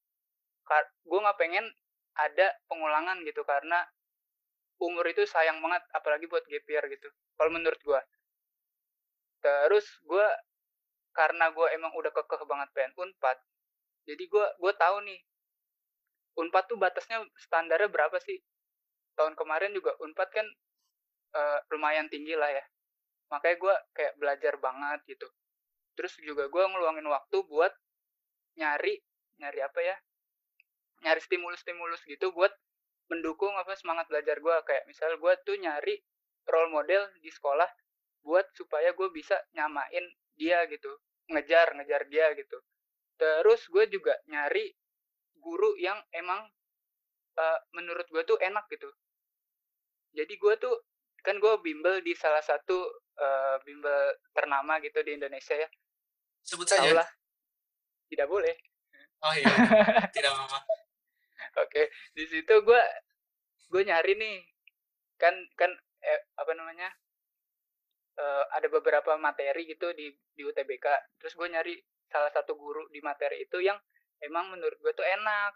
gue 1.03 1.19
nggak 1.19 1.39
pengen 1.41 1.67
ada 2.15 2.55
pengulangan 2.71 3.27
gitu 3.27 3.43
karena 3.43 3.83
umur 4.81 5.05
itu 5.07 5.23
sayang 5.29 5.61
banget 5.61 5.85
apalagi 5.93 6.25
buat 6.27 6.45
year 6.49 6.85
gitu 6.89 7.09
kalau 7.37 7.51
menurut 7.53 7.79
gue 7.81 8.01
terus 9.41 9.87
gue 10.05 10.27
karena 11.17 11.53
gue 11.53 11.67
emang 11.77 11.93
udah 11.97 12.13
kekeh 12.13 12.43
banget 12.49 12.69
pengen 12.73 12.93
unpad 12.97 13.37
jadi 14.09 14.25
gue 14.27 14.47
gue 14.59 14.73
tahu 14.75 14.97
nih 15.05 15.21
unpad 16.39 16.65
tuh 16.71 16.79
batasnya 16.79 17.21
standarnya 17.37 17.91
berapa 17.91 18.17
sih? 18.23 18.39
Tahun 19.19 19.35
kemarin 19.37 19.75
juga 19.77 19.93
unpad 20.01 20.29
kan 20.33 20.47
uh, 21.37 21.59
lumayan 21.75 22.09
tinggi 22.09 22.35
lah 22.35 22.51
ya 22.51 22.65
makanya 23.31 23.57
gue 23.63 23.75
kayak 23.95 24.13
belajar 24.19 24.55
banget 24.59 25.01
gitu. 25.07 25.29
Terus 25.95 26.19
juga 26.19 26.51
gue 26.51 26.63
ngeluangin 26.67 27.07
waktu 27.07 27.47
buat 27.47 27.71
nyari 28.59 28.99
nyari 29.39 29.61
apa 29.63 29.81
ya? 29.87 29.97
Nyari 31.07 31.21
stimulus-stimulus 31.23 32.03
gitu 32.11 32.35
buat 32.35 32.51
mendukung 33.11 33.51
apa 33.59 33.75
semangat 33.75 34.07
belajar 34.07 34.39
gue 34.39 34.57
kayak 34.63 34.87
misal 34.87 35.11
gue 35.19 35.33
tuh 35.43 35.59
nyari 35.59 35.99
role 36.47 36.71
model 36.71 37.11
di 37.19 37.29
sekolah 37.29 37.67
buat 38.23 38.47
supaya 38.55 38.95
gue 38.95 39.11
bisa 39.11 39.35
nyamain 39.59 40.07
dia 40.39 40.63
gitu 40.71 40.89
ngejar 41.27 41.75
ngejar 41.75 42.07
dia 42.07 42.31
gitu. 42.39 42.59
Terus 43.19 43.67
gue 43.67 43.85
juga 43.91 44.15
nyari 44.31 44.71
guru 45.43 45.75
yang 45.77 45.99
emang 46.15 46.47
uh, 47.37 47.59
menurut 47.75 48.07
gue 48.07 48.23
tuh 48.23 48.39
enak 48.39 48.71
gitu. 48.71 48.89
Jadi 50.15 50.35
gue 50.39 50.55
tuh 50.63 50.75
kan 51.21 51.37
gue 51.37 51.55
bimbel 51.61 52.01
di 52.01 52.15
salah 52.15 52.41
satu 52.41 52.79
uh, 53.19 53.57
bimbel 53.67 54.17
ternama 54.33 54.79
gitu 54.81 55.03
di 55.03 55.19
Indonesia 55.19 55.59
ya. 55.59 55.69
Sebut 56.47 56.67
saja. 56.67 56.87
Taulah. 56.87 57.11
tidak 58.11 58.27
boleh. 58.27 58.55
Oh 59.23 59.35
iya. 59.39 59.47
Tidak 60.11 60.31
apa-apa 60.35 60.80
oke 61.63 61.83
di 62.17 62.25
situ 62.29 62.55
gue 62.65 62.83
gue 63.71 63.83
nyari 63.87 64.19
nih 64.19 64.37
kan 65.21 65.35
kan 65.55 65.71
eh, 66.01 66.21
apa 66.37 66.53
namanya 66.57 66.89
uh, 68.19 68.45
ada 68.57 68.67
beberapa 68.73 69.15
materi 69.21 69.69
gitu 69.69 69.93
di 69.93 70.11
di 70.35 70.43
UTBK 70.43 70.87
terus 71.21 71.37
gue 71.37 71.49
nyari 71.49 71.75
salah 72.11 72.33
satu 72.35 72.59
guru 72.59 72.91
di 72.91 72.99
materi 72.99 73.47
itu 73.47 73.63
yang 73.63 73.79
emang 74.21 74.53
menurut 74.53 74.77
gue 74.83 74.93
tuh 74.93 75.07
enak. 75.07 75.53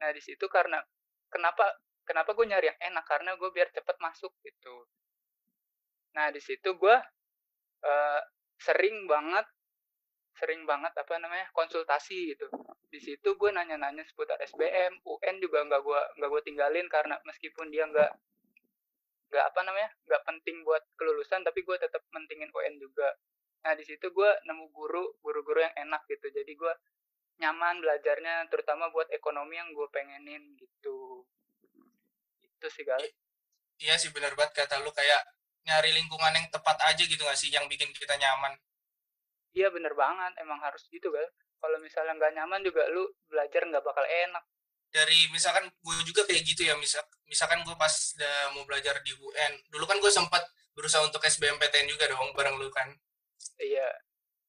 Nah 0.00 0.10
di 0.14 0.22
situ 0.22 0.46
karena 0.46 0.80
kenapa 1.28 1.66
kenapa 2.06 2.32
gue 2.32 2.46
nyari 2.46 2.70
yang 2.72 2.80
enak? 2.94 3.04
Karena 3.04 3.36
gue 3.36 3.50
biar 3.52 3.68
cepet 3.74 3.96
masuk 3.98 4.32
gitu. 4.46 4.88
Nah 6.16 6.30
di 6.30 6.40
situ 6.40 6.78
gue 6.78 6.96
uh, 7.84 8.20
sering 8.56 9.04
banget 9.10 9.44
sering 10.40 10.64
banget 10.64 10.96
apa 10.96 11.20
namanya 11.20 11.46
konsultasi 11.52 12.32
gitu. 12.32 12.48
Di 12.88 12.96
situ 12.96 13.36
gue 13.36 13.50
nanya-nanya 13.52 14.00
seputar 14.08 14.40
SBM 14.40 15.04
UN 15.04 15.36
juga 15.38 15.60
nggak 15.68 15.80
gue 15.84 16.00
nggak 16.16 16.30
gue 16.32 16.42
tinggalin 16.48 16.86
karena 16.88 17.20
meskipun 17.28 17.68
dia 17.68 17.84
nggak 17.84 18.10
nggak 19.30 19.44
apa 19.46 19.60
namanya 19.62 19.90
nggak 20.08 20.22
penting 20.26 20.64
buat 20.64 20.82
kelulusan 20.98 21.44
tapi 21.44 21.60
gue 21.62 21.76
tetap 21.76 22.00
mentingin 22.16 22.48
UN 22.50 22.80
juga. 22.80 23.12
Nah 23.68 23.76
di 23.76 23.84
situ 23.84 24.08
gue 24.08 24.30
nemu 24.48 24.72
guru 24.72 25.20
guru-guru 25.20 25.60
yang 25.60 25.76
enak 25.76 26.08
gitu. 26.08 26.32
Jadi 26.32 26.56
gue 26.56 26.72
nyaman 27.44 27.84
belajarnya 27.84 28.48
terutama 28.48 28.88
buat 28.88 29.12
ekonomi 29.12 29.60
yang 29.60 29.70
gue 29.76 29.86
pengenin 29.92 30.56
gitu. 30.56 31.28
Itu 32.40 32.68
sih 32.72 32.88
gal. 32.88 33.04
Iya 33.80 34.00
sih 34.00 34.08
benar 34.10 34.32
banget 34.32 34.64
kata 34.64 34.80
lu. 34.80 34.90
Kayak 34.90 35.24
nyari 35.68 35.92
lingkungan 35.92 36.32
yang 36.32 36.48
tepat 36.48 36.76
aja 36.88 37.02
gitu 37.04 37.20
gak 37.20 37.36
sih 37.36 37.52
yang 37.52 37.68
bikin 37.68 37.92
kita 37.92 38.16
nyaman 38.16 38.56
iya 39.54 39.68
bener 39.70 39.94
banget 39.98 40.32
emang 40.42 40.58
harus 40.62 40.86
gitu 40.90 41.10
gal 41.10 41.26
kalau 41.60 41.76
misalnya 41.84 42.16
nggak 42.16 42.32
nyaman 42.40 42.60
juga 42.64 42.88
lu 42.88 43.04
belajar 43.28 43.62
nggak 43.68 43.84
bakal 43.84 44.02
enak. 44.02 44.44
Dari 44.90 45.30
misalkan 45.30 45.70
gue 45.70 45.96
juga 46.02 46.26
kayak 46.26 46.42
gitu 46.42 46.66
ya 46.66 46.74
misal 46.74 47.04
misalkan 47.28 47.62
gue 47.62 47.76
pas 47.78 47.92
udah 48.16 48.36
mau 48.56 48.64
belajar 48.66 48.98
di 49.06 49.14
UN 49.14 49.52
dulu 49.70 49.86
kan 49.86 50.00
gue 50.02 50.10
sempat 50.10 50.42
berusaha 50.74 51.04
untuk 51.04 51.22
SBMPTN 51.22 51.86
juga 51.86 52.10
dong 52.10 52.32
bareng 52.34 52.58
lu 52.58 52.72
kan. 52.72 52.90
Iya. 53.60 53.86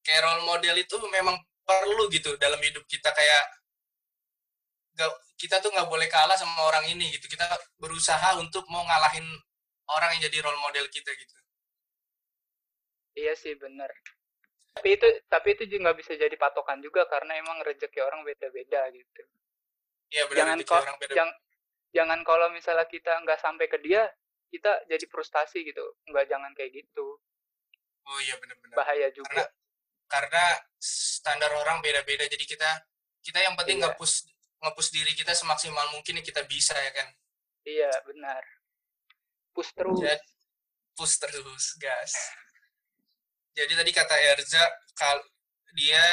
Kayak 0.01 0.21
role 0.25 0.43
model 0.47 0.75
itu 0.81 0.95
memang 1.11 1.37
perlu 1.61 2.09
gitu 2.09 2.33
dalam 2.41 2.57
hidup 2.57 2.81
kita 2.89 3.13
kayak 3.13 3.43
gak, 4.97 5.11
kita 5.37 5.61
tuh 5.61 5.69
nggak 5.69 5.85
boleh 5.85 6.09
kalah 6.09 6.33
sama 6.39 6.65
orang 6.65 6.89
ini 6.89 7.11
gitu. 7.13 7.29
Kita 7.29 7.45
berusaha 7.77 8.39
untuk 8.41 8.65
mau 8.71 8.81
ngalahin 8.81 9.27
orang 9.93 10.17
yang 10.17 10.31
jadi 10.31 10.41
role 10.41 10.57
model 10.63 10.87
kita 10.89 11.11
gitu. 11.13 11.35
Iya 13.19 13.35
sih 13.35 13.53
bener 13.59 13.91
tapi 14.71 14.95
itu 14.95 15.07
tapi 15.27 15.47
itu 15.59 15.63
juga 15.67 15.91
nggak 15.91 15.97
bisa 15.99 16.11
jadi 16.15 16.35
patokan 16.39 16.79
juga 16.79 17.03
karena 17.11 17.35
emang 17.39 17.59
rezeki 17.63 17.99
orang 18.01 18.23
beda-beda 18.23 18.87
gitu 18.95 19.23
Iya 20.11 20.23
benar. 20.27 20.37
Jangan 20.43 20.57
kok 20.67 20.83
jangan 21.15 21.35
jangan 21.95 22.19
kalau 22.27 22.47
misalnya 22.51 22.85
kita 22.87 23.11
nggak 23.23 23.39
sampai 23.39 23.65
ke 23.71 23.79
dia, 23.79 24.03
kita 24.51 24.83
jadi 24.91 25.05
frustasi 25.07 25.63
gitu. 25.63 25.83
Nggak 26.11 26.27
jangan 26.27 26.51
kayak 26.51 26.83
gitu. 26.83 27.17
Oh 28.03 28.19
iya 28.27 28.35
benar-benar. 28.37 28.75
Bahaya 28.75 29.07
juga. 29.15 29.31
Karena, 29.31 29.45
karena 30.11 30.45
standar 30.83 31.51
orang 31.55 31.79
beda-beda. 31.79 32.27
Jadi 32.27 32.43
kita 32.43 32.69
kita 33.23 33.39
yang 33.39 33.55
penting 33.55 33.79
iya. 33.79 33.87
ngepus 33.87 34.27
ngepus 34.61 34.87
diri 34.93 35.15
kita 35.15 35.31
semaksimal 35.33 35.89
mungkin 35.95 36.19
yang 36.19 36.27
kita 36.27 36.43
bisa 36.43 36.75
ya 36.75 36.91
kan. 36.91 37.07
Iya 37.63 37.91
benar. 38.03 38.43
Push 39.55 39.71
terus. 39.75 39.95
Jadi, 39.99 40.27
push 40.95 41.15
terus, 41.23 41.65
gas. 41.79 42.11
Jadi 43.51 43.73
tadi 43.75 43.91
kata 43.91 44.15
Erza, 44.35 44.63
kal 44.95 45.19
dia 45.75 46.03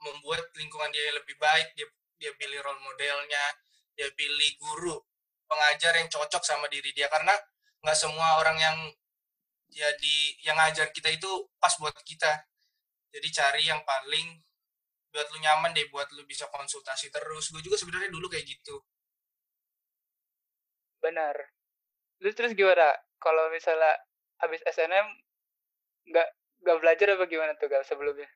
membuat 0.00 0.48
lingkungan 0.56 0.88
dia 0.92 1.12
lebih 1.12 1.36
baik, 1.36 1.72
dia 1.76 1.88
dia 2.20 2.32
pilih 2.36 2.60
role 2.60 2.80
modelnya 2.84 3.44
dia 3.96 4.08
pilih 4.16 4.50
guru 4.60 4.96
pengajar 5.44 5.92
yang 6.00 6.08
cocok 6.08 6.40
sama 6.40 6.64
diri 6.72 6.88
dia. 6.96 7.12
Karena 7.12 7.36
nggak 7.84 7.98
semua 7.98 8.40
orang 8.40 8.56
yang 8.56 8.76
jadi 9.68 10.16
yang 10.44 10.56
ngajar 10.56 10.88
kita 10.88 11.12
itu 11.12 11.28
pas 11.60 11.76
buat 11.76 11.92
kita. 12.00 12.48
Jadi 13.10 13.28
cari 13.28 13.62
yang 13.68 13.84
paling 13.84 14.40
buat 15.10 15.26
lu 15.34 15.38
nyaman 15.42 15.74
deh 15.74 15.90
buat 15.90 16.06
lu 16.14 16.22
bisa 16.24 16.46
konsultasi 16.48 17.10
terus. 17.10 17.50
Gue 17.50 17.60
juga 17.60 17.76
sebenarnya 17.76 18.08
dulu 18.08 18.30
kayak 18.30 18.46
gitu. 18.46 18.78
Benar. 21.02 21.34
Lu 22.22 22.30
terus 22.32 22.54
gimana? 22.54 22.94
Kalau 23.20 23.50
misalnya 23.52 24.00
habis 24.40 24.62
SNM 24.64 25.06
nggak 26.08 26.28
nggak 26.60 26.78
belajar 26.80 27.06
apa 27.16 27.24
gimana 27.26 27.52
tuh 27.56 27.68
gal 27.68 27.84
sebelumnya? 27.84 28.28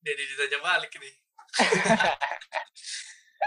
Jadi 0.00 0.22
ditanya 0.24 0.58
balik 0.64 0.92
nih 0.96 1.14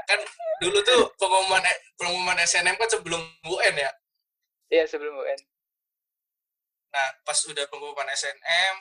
kan 0.10 0.20
dulu 0.60 0.84
tuh 0.84 1.08
pengumuman 1.16 1.64
pengumuman 1.96 2.38
SNM 2.44 2.76
kan 2.78 2.90
sebelum 2.92 3.22
UN 3.48 3.76
ya? 3.80 3.92
Iya 4.70 4.86
sebelum 4.86 5.18
UN 5.18 5.40
nah 6.94 7.10
pas 7.26 7.42
udah 7.50 7.66
pengumuman 7.74 8.06
SNM 8.14 8.76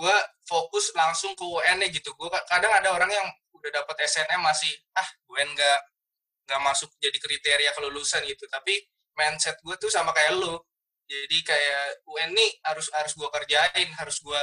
gue 0.00 0.16
fokus 0.48 0.96
langsung 0.96 1.36
ke 1.36 1.44
UN 1.44 1.84
gitu. 1.92 2.16
Gue 2.16 2.28
kadang 2.48 2.72
ada 2.72 2.88
orang 2.94 3.10
yang 3.10 3.26
udah 3.52 3.70
dapat 3.82 4.08
SNM 4.08 4.40
masih 4.40 4.72
ah 4.96 5.08
UN 5.28 5.52
gak 5.52 5.80
nggak 6.48 6.60
masuk 6.64 6.90
jadi 6.98 7.18
kriteria 7.20 7.70
kelulusan 7.76 8.24
gitu. 8.24 8.48
Tapi 8.48 8.80
mindset 9.14 9.60
gue 9.60 9.76
tuh 9.76 9.92
sama 9.92 10.16
kayak 10.16 10.40
lu 10.40 10.56
jadi 11.10 11.38
kayak 11.42 12.06
UN 12.06 12.30
nih 12.38 12.50
harus 12.70 12.86
harus 12.94 13.18
gue 13.18 13.26
kerjain 13.26 13.88
harus 13.98 14.22
gue 14.22 14.40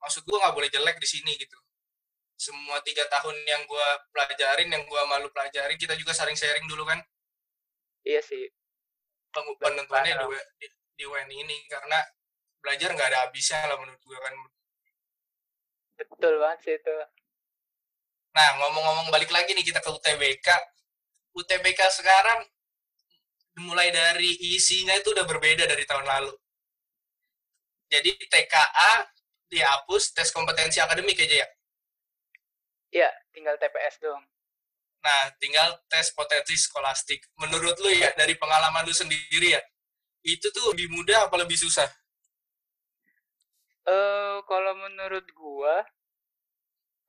maksud 0.00 0.24
gue 0.24 0.36
nggak 0.40 0.54
boleh 0.56 0.72
jelek 0.72 0.96
di 0.96 1.08
sini 1.08 1.36
gitu. 1.36 1.56
Semua 2.40 2.80
tiga 2.80 3.04
tahun 3.12 3.36
yang 3.44 3.68
gue 3.68 3.88
pelajarin 4.16 4.72
yang 4.72 4.80
gue 4.88 5.02
malu 5.12 5.28
pelajarin 5.28 5.76
kita 5.76 5.92
juga 5.92 6.16
saling 6.16 6.32
sharing 6.32 6.64
dulu 6.64 6.88
kan. 6.88 7.04
Iya 8.00 8.24
sih. 8.24 8.48
Penentuannya 9.36 10.16
di, 10.16 10.26
di, 10.64 10.66
di 10.96 11.04
UN 11.04 11.28
ini 11.28 11.68
karena 11.68 12.00
belajar 12.64 12.96
nggak 12.96 13.08
ada 13.12 13.18
habisnya 13.28 13.68
lah 13.68 13.76
menurut 13.76 14.00
gue 14.00 14.16
kan. 14.16 14.34
Betul 16.00 16.34
banget 16.40 16.58
sih 16.64 16.74
itu. 16.80 16.96
Nah 18.32 18.48
ngomong-ngomong 18.64 19.12
balik 19.12 19.28
lagi 19.28 19.52
nih 19.52 19.64
kita 19.64 19.84
ke 19.84 19.92
UTBK 19.92 20.48
UTBK 21.36 21.80
sekarang 21.92 22.40
mulai 23.60 23.88
dari 23.88 24.36
isinya 24.56 24.92
itu 24.96 25.12
udah 25.16 25.24
berbeda 25.24 25.64
dari 25.64 25.84
tahun 25.88 26.04
lalu 26.04 26.32
jadi 27.86 28.10
TKA 28.28 28.92
dihapus 29.46 30.12
tes 30.12 30.28
kompetensi 30.34 30.82
akademik 30.82 31.16
aja 31.22 31.46
ya 31.46 31.48
Iya, 32.94 33.10
tinggal 33.34 33.60
TPS 33.60 34.00
doang. 34.00 34.24
Nah, 35.04 35.22
tinggal 35.36 35.76
tes 35.92 36.10
potensi 36.16 36.56
skolastik. 36.56 37.28
Menurut 37.36 37.76
lu 37.78 37.92
ya, 37.92 38.08
dari 38.16 38.34
pengalaman 38.40 38.88
lu 38.88 38.94
sendiri 38.96 39.52
ya, 39.52 39.62
itu 40.24 40.48
tuh 40.50 40.72
lebih 40.74 40.90
mudah 40.90 41.28
apa 41.28 41.36
lebih 41.38 41.60
susah? 41.60 41.86
Eh, 43.86 43.92
uh, 43.92 44.42
kalau 44.48 44.74
menurut 44.74 45.26
gua, 45.36 45.84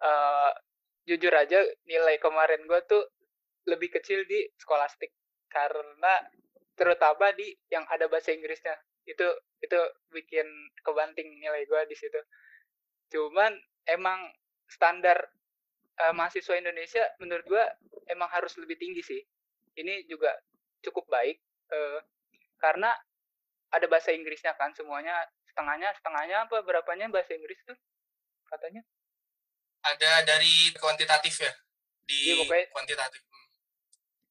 uh, 0.04 0.52
jujur 1.10 1.34
aja 1.34 1.58
nilai 1.88 2.22
kemarin 2.22 2.68
gua 2.70 2.84
tuh 2.86 3.02
lebih 3.66 3.90
kecil 3.98 4.28
di 4.30 4.46
skolastik 4.62 5.10
karena 5.48 6.14
terutama 6.78 7.34
di 7.34 7.58
yang 7.74 7.84
ada 7.90 8.06
bahasa 8.06 8.32
Inggrisnya 8.32 8.78
itu 9.08 9.26
itu 9.64 9.80
bikin 10.14 10.46
kebanting 10.84 11.40
nilai 11.42 11.66
gua 11.66 11.88
di 11.88 11.96
situ. 11.96 12.20
Cuman 13.10 13.56
emang 13.88 14.30
standar 14.68 15.18
uh, 16.04 16.14
mahasiswa 16.14 16.60
Indonesia 16.60 17.04
menurut 17.24 17.46
gua 17.48 17.66
emang 18.12 18.30
harus 18.30 18.54
lebih 18.60 18.78
tinggi 18.78 19.02
sih. 19.02 19.22
Ini 19.78 20.06
juga 20.06 20.36
cukup 20.84 21.08
baik 21.10 21.40
uh, 21.72 22.00
karena 22.60 22.94
ada 23.72 23.86
bahasa 23.90 24.12
Inggrisnya 24.16 24.56
kan 24.56 24.72
semuanya 24.76 25.28
setengahnya 25.52 25.90
setengahnya 25.98 26.38
apa 26.48 26.62
berapanya 26.64 27.10
bahasa 27.10 27.34
Inggris 27.34 27.58
tuh 27.66 27.76
katanya? 28.48 28.84
Ada 29.84 30.28
dari 30.28 30.72
kuantitatif 30.76 31.42
ya 31.42 31.54
di 32.08 32.32
ya, 32.32 32.34
pokoknya, 32.40 32.66
kuantitatif. 32.72 33.22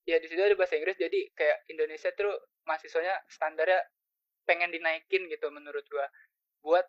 Ya 0.07 0.23
di 0.23 0.27
situ 0.31 0.39
ada 0.39 0.55
bahasa 0.55 0.79
Inggris 0.79 0.97
jadi 0.97 1.19
kayak 1.35 1.67
Indonesia 1.67 2.11
tuh 2.15 2.31
mahasiswanya 2.63 3.15
standarnya 3.27 3.83
pengen 4.47 4.71
dinaikin 4.71 5.27
gitu 5.27 5.51
menurut 5.51 5.83
gua. 5.91 6.07
Buat 6.63 6.87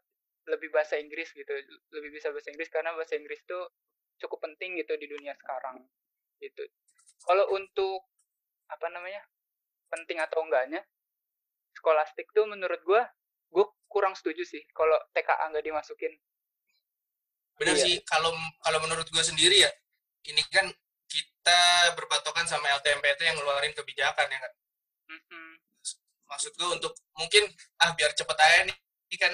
lebih 0.47 0.71
bahasa 0.71 0.95
Inggris 0.95 1.33
gitu 1.35 1.51
lebih 1.91 2.13
bisa 2.15 2.31
bahasa 2.31 2.53
Inggris 2.53 2.71
karena 2.71 2.95
bahasa 2.95 3.19
Inggris 3.19 3.43
tuh 3.43 3.67
cukup 4.21 4.47
penting 4.49 4.79
gitu 4.79 4.95
di 4.95 5.09
dunia 5.09 5.35
sekarang 5.35 5.83
gitu. 6.39 6.63
Kalau 7.25 7.51
untuk 7.53 8.05
apa 8.71 8.87
namanya 8.93 9.23
penting 9.91 10.19
atau 10.19 10.43
enggaknya 10.43 10.83
skolastik 11.75 12.27
tuh 12.35 12.47
menurut 12.47 12.79
gue 12.83 13.01
gue 13.53 13.65
kurang 13.87 14.15
setuju 14.15 14.43
sih 14.43 14.63
kalau 14.75 14.95
TKA 15.15 15.51
nggak 15.51 15.65
dimasukin. 15.65 16.13
Benar 17.57 17.75
iya. 17.75 17.83
sih 17.83 17.95
kalau 18.05 18.31
kalau 18.61 18.79
menurut 18.83 19.07
gue 19.09 19.23
sendiri 19.23 19.65
ya 19.65 19.71
ini 20.27 20.43
kan 20.51 20.67
kita 21.47 21.95
berpatokan 21.95 22.43
sama 22.43 22.67
LTMPT 22.75 23.23
yang 23.23 23.39
ngeluarin 23.39 23.71
kebijakan 23.71 24.27
ya 24.27 24.35
kan 24.43 24.51
mm 25.07 25.21
-hmm. 25.23 25.49
maksud 26.27 26.51
gue 26.51 26.69
untuk 26.75 26.91
mungkin 27.15 27.47
ah 27.79 27.95
biar 27.95 28.11
cepet 28.11 28.35
aja 28.35 28.67
nih 28.67 28.75
ini 28.75 29.15
kan 29.15 29.31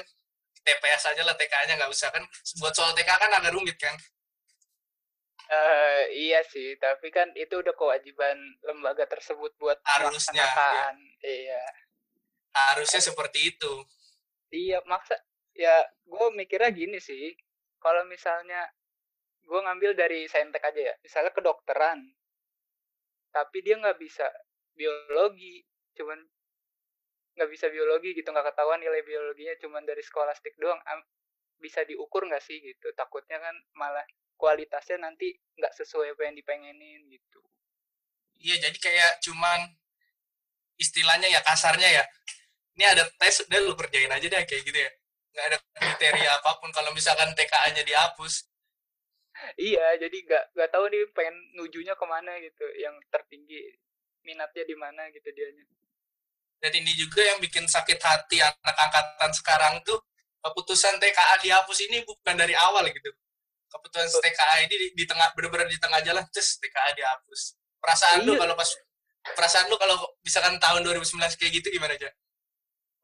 TPS 0.61 1.09
aja 1.09 1.25
lah 1.25 1.33
TK-nya 1.33 1.73
nggak 1.73 1.89
usah 1.89 2.13
kan 2.13 2.21
buat 2.61 2.69
soal 2.77 2.93
TK 2.93 3.09
kan 3.17 3.33
agak 3.33 3.57
rumit 3.57 3.81
kan 3.81 3.97
Uh, 5.43 6.07
iya 6.09 6.39
sih, 6.49 6.79
tapi 6.79 7.11
kan 7.11 7.29
itu 7.35 7.59
udah 7.59 7.75
kewajiban 7.75 8.33
lembaga 8.63 9.05
tersebut 9.05 9.51
buat 9.59 9.75
harusnya. 9.85 10.39
Ya. 10.39 10.89
Iya. 11.19 11.63
Harusnya 12.55 13.03
seperti 13.03 13.51
itu. 13.53 13.73
Iya, 14.49 14.81
maksa 14.87 15.19
ya 15.53 15.83
gue 16.09 16.27
mikirnya 16.33 16.71
gini 16.73 16.97
sih. 16.97 17.35
Kalau 17.83 18.07
misalnya 18.07 18.65
gue 19.43 19.59
ngambil 19.59 19.91
dari 19.93 20.25
saintek 20.25 20.63
aja 20.63 20.81
ya, 20.91 20.95
misalnya 21.03 21.31
kedokteran, 21.35 21.99
tapi 23.29 23.57
dia 23.61 23.75
nggak 23.77 23.99
bisa 23.99 24.25
biologi, 24.73 25.63
cuman 25.93 26.19
nggak 27.33 27.49
bisa 27.49 27.67
biologi 27.67 28.13
gitu, 28.15 28.29
nggak 28.29 28.53
ketahuan 28.53 28.79
nilai 28.79 29.01
biologinya 29.03 29.55
cuman 29.59 29.83
dari 29.83 30.01
skolastik 30.05 30.55
doang, 30.61 30.79
bisa 31.59 31.83
diukur 31.87 32.23
nggak 32.27 32.43
sih 32.43 32.59
gitu? 32.59 32.91
Takutnya 32.95 33.39
kan 33.39 33.55
malah 33.75 34.03
kualitasnya 34.37 34.99
nanti 34.99 35.31
nggak 35.55 35.73
sesuai 35.75 36.13
apa 36.13 36.21
yang 36.27 36.35
dipengenin 36.35 37.07
gitu. 37.07 37.39
Iya 38.43 38.67
jadi 38.67 38.77
kayak 38.77 39.11
cuman 39.23 39.59
istilahnya 40.75 41.31
ya 41.31 41.39
kasarnya 41.45 41.89
ya 42.01 42.03
ini 42.75 42.83
ada 42.83 43.05
tes 43.21 43.45
udah 43.47 43.59
lu 43.63 43.77
kerjain 43.77 44.11
aja 44.11 44.25
deh 44.27 44.43
kayak 44.43 44.63
gitu 44.67 44.79
ya. 44.79 44.91
Nggak 45.33 45.45
ada 45.49 45.57
kriteria 45.79 46.29
apa 46.41 46.51
pun 46.61 46.69
kalau 46.75 46.91
misalkan 46.93 47.31
TKA-nya 47.33 47.81
dihapus 47.81 48.52
iya 49.59 49.97
jadi 49.99 50.13
nggak 50.13 50.43
nggak 50.55 50.69
tahu 50.71 50.85
nih 50.89 51.03
pengen 51.11 51.35
nujunya 51.59 51.93
ke 51.95 52.05
mana 52.07 52.31
gitu 52.39 52.65
yang 52.79 52.95
tertinggi 53.11 53.75
minatnya 54.23 54.63
di 54.63 54.75
mana 54.75 55.07
gitu 55.11 55.27
dianya. 55.31 55.63
Dan 56.63 56.71
ini 56.79 56.95
juga 56.95 57.19
yang 57.19 57.43
bikin 57.43 57.67
sakit 57.67 57.99
hati 57.99 58.39
anak 58.39 58.77
angkatan 58.79 59.31
sekarang 59.35 59.83
tuh 59.83 59.99
keputusan 60.39 60.95
TKA 60.95 61.43
dihapus 61.43 61.79
ini 61.91 62.07
bukan 62.07 62.39
dari 62.39 62.55
awal 62.55 62.87
gitu. 62.87 63.11
Kebetulan 63.67 64.07
TKA 64.07 64.55
ini 64.63 64.75
di, 64.79 64.87
di 64.95 65.03
tengah 65.03 65.33
benar-benar 65.35 65.67
di 65.67 65.75
tengah 65.75 65.99
jalan 65.99 66.23
terus 66.31 66.55
TKA 66.63 66.95
dihapus. 66.95 67.59
Perasaan 67.83 68.23
iya. 68.23 68.27
lu 68.31 68.39
kalau 68.39 68.55
pas 68.55 68.69
perasaan 69.31 69.71
lu 69.71 69.79
kalau 69.79 69.95
misalkan 70.23 70.59
tahun 70.59 70.83
2019 70.83 71.39
kayak 71.39 71.51
gitu 71.63 71.67
gimana 71.71 71.95
aja 71.95 72.11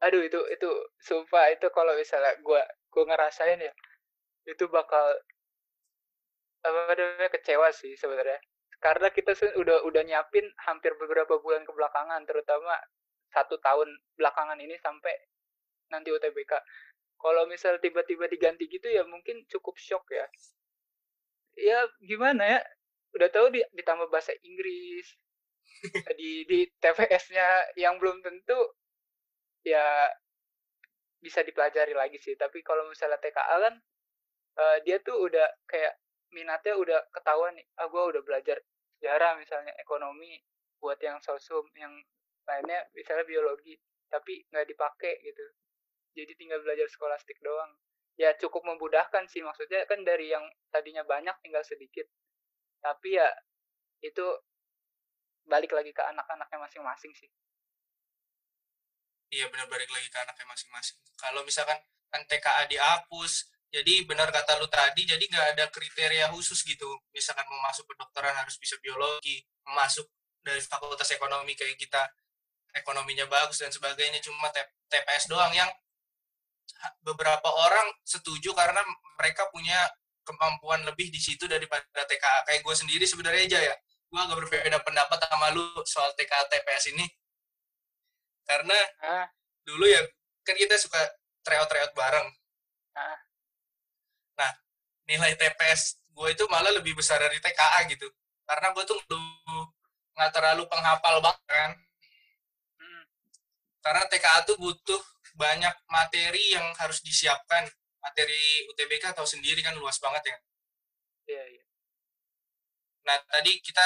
aduh 0.00 0.20
itu 0.24 0.40
itu 0.52 0.70
sumpah 1.04 1.52
itu 1.52 1.68
kalau 1.72 1.92
misalnya 1.96 2.32
gua 2.40 2.64
gua 2.88 3.04
ngerasain 3.08 3.60
ya 3.60 3.72
itu 4.48 4.64
bakal 4.72 5.04
apa 6.60 6.92
namanya 6.96 7.30
kecewa 7.32 7.68
sih 7.72 7.96
sebenarnya. 7.96 8.40
Karena 8.80 9.12
kita 9.12 9.36
udah 9.60 9.84
udah 9.84 10.02
nyiapin 10.04 10.46
hampir 10.64 10.96
beberapa 10.96 11.36
bulan 11.40 11.68
kebelakangan 11.68 12.24
terutama 12.24 12.72
satu 13.30 13.60
tahun 13.60 13.88
belakangan 14.16 14.56
ini 14.58 14.74
sampai 14.80 15.12
nanti 15.92 16.08
UTBK 16.10 16.52
kalau 17.20 17.44
misal 17.44 17.76
tiba-tiba 17.78 18.24
diganti 18.26 18.64
gitu 18.66 18.88
ya 18.88 19.04
mungkin 19.04 19.44
cukup 19.52 19.76
shock 19.76 20.08
ya. 20.08 20.24
Ya 21.60 21.78
gimana 22.00 22.58
ya? 22.58 22.60
Udah 23.12 23.28
tahu 23.28 23.52
di, 23.52 23.60
ditambah 23.76 24.08
bahasa 24.08 24.32
Inggris 24.40 25.04
di 26.16 26.48
di 26.48 26.64
TVS-nya 26.80 27.76
yang 27.76 28.00
belum 28.00 28.24
tentu 28.24 28.56
ya 29.64 30.08
bisa 31.20 31.44
dipelajari 31.44 31.92
lagi 31.92 32.16
sih. 32.16 32.32
Tapi 32.40 32.64
kalau 32.64 32.88
misalnya 32.88 33.20
TKA 33.20 33.56
kan 33.68 33.74
uh, 34.56 34.76
dia 34.88 34.96
tuh 35.04 35.20
udah 35.20 35.46
kayak 35.68 35.92
minatnya 36.30 36.74
udah 36.78 36.98
ketahuan 37.10 37.54
nih 37.58 37.66
ah 37.78 37.86
gue 37.90 38.02
udah 38.14 38.22
belajar 38.22 38.58
sejarah 38.98 39.38
misalnya 39.40 39.72
ekonomi 39.80 40.38
buat 40.80 41.00
yang 41.00 41.20
sosum 41.20 41.64
yang 41.76 41.92
lainnya 42.48 42.84
misalnya 42.96 43.24
biologi 43.24 43.76
tapi 44.10 44.44
nggak 44.50 44.66
dipakai 44.66 45.22
gitu. 45.22 45.44
Jadi 46.18 46.32
tinggal 46.34 46.58
belajar 46.66 46.90
skolastik 46.90 47.38
doang. 47.40 47.78
Ya 48.18 48.34
cukup 48.36 48.66
memudahkan 48.66 49.30
sih 49.30 49.40
maksudnya 49.40 49.86
kan 49.86 50.02
dari 50.02 50.28
yang 50.28 50.42
tadinya 50.74 51.06
banyak 51.06 51.32
tinggal 51.40 51.62
sedikit. 51.62 52.04
Tapi 52.82 53.16
ya 53.16 53.30
itu 54.02 54.26
balik 55.46 55.72
lagi 55.72 55.94
ke 55.94 56.02
anak-anaknya 56.02 56.58
masing-masing 56.58 57.12
sih. 57.14 57.30
Iya 59.30 59.46
benar 59.46 59.70
balik 59.70 59.88
lagi 59.88 60.10
ke 60.10 60.18
anaknya 60.18 60.46
masing-masing. 60.50 60.98
Kalau 61.14 61.46
misalkan 61.46 61.78
kan 62.10 62.26
TKA 62.26 62.66
dihapus 62.66 63.46
jadi 63.70 64.02
benar 64.02 64.34
kata 64.34 64.58
lu 64.58 64.66
tadi 64.66 65.06
jadi 65.06 65.22
nggak 65.22 65.46
ada 65.56 65.64
kriteria 65.70 66.26
khusus 66.34 66.66
gitu 66.66 66.90
misalkan 67.14 67.46
mau 67.46 67.62
masuk 67.70 67.86
kedokteran 67.86 68.34
harus 68.34 68.58
bisa 68.58 68.74
biologi 68.82 69.46
masuk 69.74 70.10
dari 70.42 70.58
fakultas 70.58 71.06
ekonomi 71.14 71.54
kayak 71.54 71.78
kita 71.78 72.02
ekonominya 72.74 73.30
bagus 73.30 73.62
dan 73.62 73.70
sebagainya 73.70 74.18
cuma 74.22 74.50
TPS 74.90 75.30
doang 75.30 75.54
yang 75.54 75.70
beberapa 77.02 77.50
orang 77.50 77.86
setuju 78.06 78.54
karena 78.54 78.80
mereka 79.18 79.46
punya 79.50 79.78
kemampuan 80.24 80.86
lebih 80.86 81.10
di 81.10 81.18
situ 81.18 81.50
daripada 81.50 81.82
TKA. 82.06 82.46
Kayak 82.46 82.60
gue 82.62 82.74
sendiri 82.76 83.04
sebenarnya 83.04 83.42
aja 83.50 83.58
ya, 83.72 83.74
gue 84.06 84.20
agak 84.20 84.36
berbeda 84.46 84.78
pendapat 84.86 85.18
sama 85.26 85.50
lu 85.52 85.66
soal 85.84 86.14
TKA 86.14 86.46
TPS 86.46 86.94
ini. 86.94 87.06
Karena 88.46 88.78
ah. 89.02 89.26
dulu 89.66 89.86
ya, 89.86 90.02
kan 90.46 90.54
kita 90.54 90.78
suka 90.78 91.00
tryout-tryout 91.42 91.92
bareng. 91.94 92.28
Ah. 92.94 93.18
Nah, 94.40 94.52
nilai 95.04 95.36
TPS 95.36 96.00
gue 96.16 96.28
itu 96.32 96.44
malah 96.48 96.72
lebih 96.72 96.96
besar 96.96 97.20
dari 97.20 97.36
TKA 97.36 97.84
gitu. 97.92 98.08
Karena 98.48 98.72
gue 98.72 98.84
tuh 98.88 98.96
nggak 100.16 100.32
terlalu 100.32 100.64
penghafal 100.64 101.20
banget 101.20 101.44
kan. 101.44 101.70
Hmm. 102.80 103.04
Karena 103.84 104.02
TKA 104.08 104.38
tuh 104.48 104.56
butuh 104.56 105.02
banyak 105.36 105.74
materi 105.92 106.56
yang 106.56 106.72
harus 106.80 107.04
disiapkan. 107.04 107.68
Materi 108.00 108.64
UTBK 108.72 109.12
tahu 109.12 109.28
sendiri 109.28 109.60
kan 109.60 109.76
luas 109.76 110.00
banget 110.00 110.32
ya. 110.32 110.36
Iya, 111.28 111.44
iya. 111.52 111.64
Nah, 113.04 113.16
tadi 113.28 113.60
kita 113.60 113.84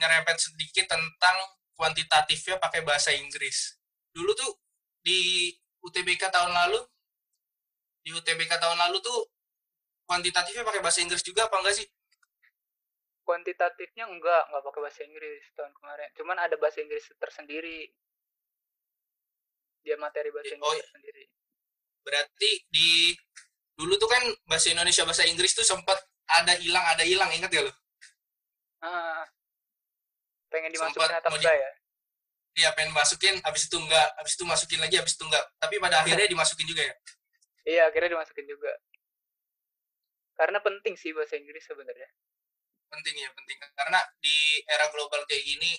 nyerempet 0.00 0.40
sedikit 0.40 0.88
tentang 0.88 1.36
kuantitatifnya 1.76 2.56
pakai 2.56 2.80
bahasa 2.80 3.12
Inggris. 3.12 3.76
Dulu 4.16 4.32
tuh 4.32 4.52
di 5.04 5.52
UTBK 5.84 6.32
tahun 6.32 6.52
lalu, 6.52 6.80
di 8.02 8.10
UTBK 8.16 8.56
tahun 8.56 8.78
lalu 8.88 8.98
tuh 9.04 9.20
kuantitatifnya 10.12 10.68
pakai 10.68 10.84
bahasa 10.84 11.00
Inggris 11.00 11.24
juga 11.24 11.48
apa 11.48 11.56
enggak 11.64 11.80
sih? 11.80 11.88
Kuantitatifnya 13.24 14.04
enggak, 14.04 14.42
enggak 14.52 14.62
pakai 14.68 14.80
bahasa 14.84 15.00
Inggris 15.08 15.42
tahun 15.56 15.72
kemarin. 15.72 16.08
Cuman 16.20 16.36
ada 16.36 16.54
bahasa 16.60 16.84
Inggris 16.84 17.08
tersendiri. 17.16 17.88
Dia 19.80 19.96
materi 19.96 20.28
bahasa 20.28 20.52
Inggris 20.52 20.84
oh, 20.84 20.92
sendiri 20.92 21.24
berarti 22.02 22.50
di 22.68 23.14
dulu 23.78 23.94
tuh 23.96 24.10
kan 24.10 24.22
bahasa 24.46 24.70
Indonesia 24.70 25.06
bahasa 25.06 25.24
Inggris 25.26 25.54
tuh 25.54 25.64
sempat 25.64 25.96
ada 26.42 26.54
hilang 26.58 26.84
ada 26.92 27.02
hilang 27.06 27.30
inget 27.32 27.50
ya 27.50 27.62
lo 27.66 27.72
ah, 28.82 29.24
pengen 30.50 30.70
dimasukin 30.74 30.98
Sempat 30.98 31.22
atau 31.22 31.32
enggak 31.38 31.56
ya? 31.56 31.70
Iya 32.52 32.68
pengen 32.76 32.92
masukin 32.92 33.40
habis 33.40 33.64
itu 33.64 33.76
enggak 33.80 34.12
habis 34.20 34.36
itu 34.36 34.44
masukin 34.44 34.76
lagi 34.76 35.00
habis 35.00 35.16
itu 35.16 35.24
enggak. 35.24 35.40
Tapi 35.56 35.80
pada 35.80 35.96
akhirnya 36.04 36.28
dimasukin 36.28 36.68
juga 36.68 36.84
ya? 36.84 36.94
Iya 37.64 37.82
akhirnya 37.88 38.18
dimasukin 38.18 38.44
juga 38.44 38.76
karena 40.36 40.58
penting 40.64 40.94
sih 40.96 41.12
bahasa 41.12 41.36
Inggris 41.36 41.64
sebenarnya. 41.64 42.08
Penting 42.88 43.14
ya 43.16 43.28
penting. 43.32 43.56
Karena 43.76 44.00
di 44.20 44.60
era 44.68 44.88
global 44.92 45.24
kayak 45.28 45.44
gini 45.44 45.72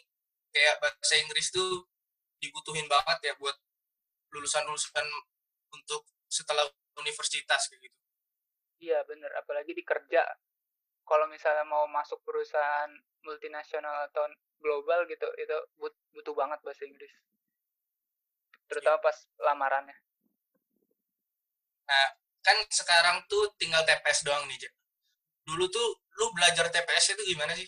kayak 0.54 0.78
bahasa 0.82 1.18
Inggris 1.18 1.50
tuh 1.50 1.90
dibutuhin 2.38 2.86
banget 2.86 3.20
ya 3.22 3.34
buat 3.38 3.58
lulusan-lulusan 4.34 5.06
untuk 5.74 6.06
setelah 6.30 6.66
universitas 6.98 7.70
kayak 7.70 7.90
gitu. 7.90 7.98
Iya 8.84 9.06
bener. 9.06 9.30
Apalagi 9.38 9.74
di 9.74 9.84
kerja. 9.86 10.26
Kalau 11.04 11.28
misalnya 11.28 11.68
mau 11.68 11.84
masuk 11.90 12.24
perusahaan 12.24 12.90
multinasional 13.28 14.08
atau 14.08 14.24
global 14.64 15.04
gitu 15.12 15.28
itu 15.36 15.58
but- 15.76 16.00
butuh 16.16 16.32
banget 16.32 16.60
bahasa 16.64 16.88
Inggris. 16.88 17.12
Terutama 18.72 18.98
pas 19.04 19.18
lamarannya 19.44 19.98
kan 22.44 22.58
sekarang 22.68 23.24
tuh 23.32 23.50
tinggal 23.56 23.82
TPS 23.88 24.28
doang 24.28 24.44
nih 24.52 24.60
Jak. 24.60 24.74
dulu 25.44 25.68
tuh 25.68 25.88
lu 26.20 26.32
belajar 26.36 26.68
TPS 26.72 27.16
itu 27.16 27.24
gimana 27.36 27.52
sih? 27.56 27.68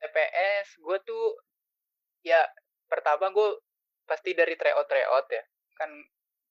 TPS 0.00 0.80
gue 0.80 0.98
tuh 1.04 1.26
ya 2.24 2.44
pertama 2.86 3.32
gue 3.32 3.60
pasti 4.06 4.32
dari 4.32 4.54
tryout 4.54 4.86
tryout 4.86 5.26
ya. 5.28 5.42
Kan 5.76 5.90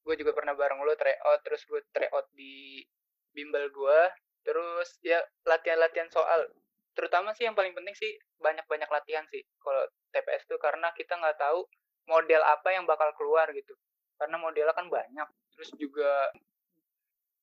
gue 0.06 0.16
juga 0.20 0.36
pernah 0.38 0.54
bareng 0.54 0.82
lo 0.82 0.94
tryout 0.94 1.42
terus 1.42 1.66
gue 1.66 1.82
tryout 1.90 2.28
di 2.38 2.86
bimbel 3.34 3.70
gue 3.74 4.00
terus 4.46 4.98
ya 5.02 5.22
latihan-latihan 5.48 6.10
soal. 6.14 6.46
Terutama 6.94 7.34
sih 7.34 7.50
yang 7.50 7.58
paling 7.58 7.74
penting 7.74 7.96
sih 7.98 8.12
banyak-banyak 8.42 8.90
latihan 8.92 9.26
sih 9.34 9.42
kalau 9.58 9.90
TPS 10.14 10.46
tuh 10.46 10.60
karena 10.62 10.94
kita 10.94 11.18
nggak 11.18 11.38
tahu 11.42 11.66
model 12.06 12.42
apa 12.46 12.70
yang 12.78 12.86
bakal 12.86 13.10
keluar 13.18 13.50
gitu. 13.56 13.74
Karena 14.22 14.38
modelnya 14.38 14.76
kan 14.78 14.88
banyak 14.88 15.28
terus 15.56 15.72
juga 15.80 16.30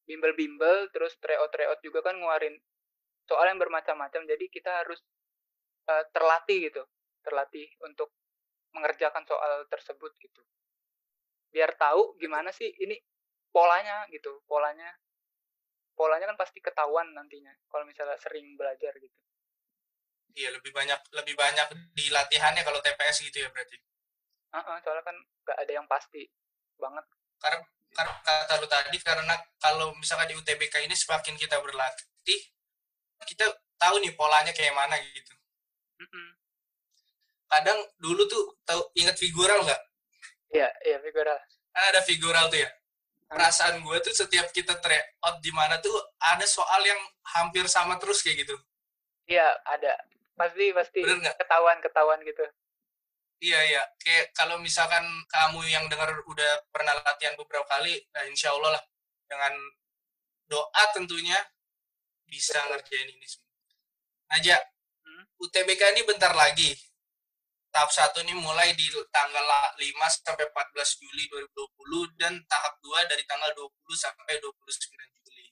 bimbel-bimbel 0.05 0.93
terus 0.93 1.17
tryout 1.19 1.49
tryout 1.49 1.81
juga 1.81 2.05
kan 2.05 2.19
ngeluarin 2.19 2.57
soal 3.27 3.49
yang 3.49 3.59
bermacam-macam. 3.59 4.23
Jadi 4.29 4.45
kita 4.53 4.85
harus 4.85 5.01
eh, 5.89 6.05
terlatih 6.13 6.71
gitu 6.71 6.83
terlatih 7.23 7.71
untuk 7.87 8.11
mengerjakan 8.75 9.23
soal 9.25 9.65
tersebut 9.71 10.11
gitu. 10.19 10.43
Biar 11.55 11.77
tahu 11.79 12.19
gimana 12.19 12.51
sih 12.51 12.73
ini 12.83 12.99
polanya 13.53 14.09
gitu 14.09 14.41
polanya 14.49 14.89
polanya 15.93 16.33
kan 16.33 16.41
pasti 16.41 16.59
ketahuan 16.59 17.13
nantinya 17.13 17.53
kalau 17.69 17.85
misalnya 17.85 18.17
sering 18.19 18.57
belajar 18.57 18.97
gitu. 18.97 19.19
Iya 20.33 20.49
lebih 20.57 20.73
banyak 20.73 20.97
lebih 21.13 21.37
banyak 21.37 21.69
di 21.93 22.09
latihannya 22.09 22.65
kalau 22.65 22.81
TPS 22.81 23.29
gitu 23.29 23.45
ya 23.45 23.49
berarti? 23.53 23.77
Heeh, 24.57 24.77
soalnya 24.81 25.05
kan 25.05 25.17
nggak 25.45 25.59
ada 25.61 25.73
yang 25.73 25.85
pasti 25.85 26.25
banget. 26.81 27.05
Karena 27.37 27.61
kata 27.93 28.55
lu 28.59 28.67
tadi 28.67 28.99
karena 28.99 29.37
kalau 29.61 29.93
misalkan 29.97 30.29
di 30.29 30.35
UTBK 30.37 30.89
ini 30.89 30.97
semakin 30.97 31.37
kita 31.37 31.61
berlatih 31.61 32.41
kita 33.23 33.47
tahu 33.79 34.03
nih 34.03 34.13
polanya 34.19 34.51
kayak 34.51 34.75
mana 34.75 34.99
gitu. 34.99 35.33
Kadang 37.47 37.79
dulu 38.01 38.27
tuh 38.27 38.59
tahu 38.67 38.83
ingat 38.99 39.15
figural 39.15 39.63
nggak? 39.63 39.83
Iya 40.53 40.69
iya 40.89 40.99
figural. 40.99 41.39
Kan 41.71 41.83
ada 41.93 42.01
figural 42.03 42.51
tuh 42.51 42.61
ya. 42.61 42.71
Perasaan 43.33 43.81
gue 43.81 43.97
tuh 44.05 44.13
setiap 44.13 44.53
kita 44.53 44.77
tryout 44.83 45.41
di 45.41 45.53
mana 45.55 45.81
tuh 45.81 45.95
ada 46.21 46.45
soal 46.45 46.85
yang 46.85 47.01
hampir 47.39 47.65
sama 47.71 47.97
terus 47.97 48.21
kayak 48.21 48.45
gitu. 48.45 48.57
Iya 49.31 49.47
ada. 49.65 49.97
Pasti 50.37 50.75
pasti. 50.75 51.01
Bener 51.01 51.23
nggak? 51.23 51.37
Ketahuan 51.41 51.79
ketahuan 51.81 52.21
gitu 52.27 52.45
iya 53.43 53.61
iya 53.67 53.83
kayak 53.99 54.31
kalau 54.33 54.57
misalkan 54.63 55.03
kamu 55.27 55.67
yang 55.67 55.85
dengar 55.91 56.15
udah 56.15 56.53
pernah 56.71 56.95
latihan 57.03 57.35
beberapa 57.35 57.67
kali 57.67 57.99
nah 58.15 58.23
insya 58.31 58.55
Allah 58.55 58.79
lah 58.79 58.85
dengan 59.27 59.53
doa 60.47 60.83
tentunya 60.95 61.37
bisa 62.31 62.63
ngerjain 62.71 63.11
ini 63.11 63.27
semua 63.27 63.51
aja 64.33 64.57
Hmm. 65.03 65.25
UTBK 65.43 65.83
ini 65.99 66.03
bentar 66.07 66.31
lagi 66.31 66.79
tahap 67.73 67.91
satu 67.91 68.23
ini 68.23 68.37
mulai 68.37 68.77
di 68.77 68.87
tanggal 69.11 69.45
5 69.75 69.81
sampai 70.23 70.47
14 70.47 71.01
Juli 71.01 71.25
2020 71.27 72.21
dan 72.21 72.37
tahap 72.47 72.79
2 72.85 73.11
dari 73.11 73.25
tanggal 73.25 73.51
20 73.57 73.73
sampai 73.97 74.39
29 74.39 75.09
Juli. 75.25 75.47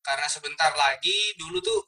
Karena 0.00 0.26
sebentar 0.30 0.72
lagi 0.72 1.34
dulu 1.36 1.58
tuh 1.60 1.80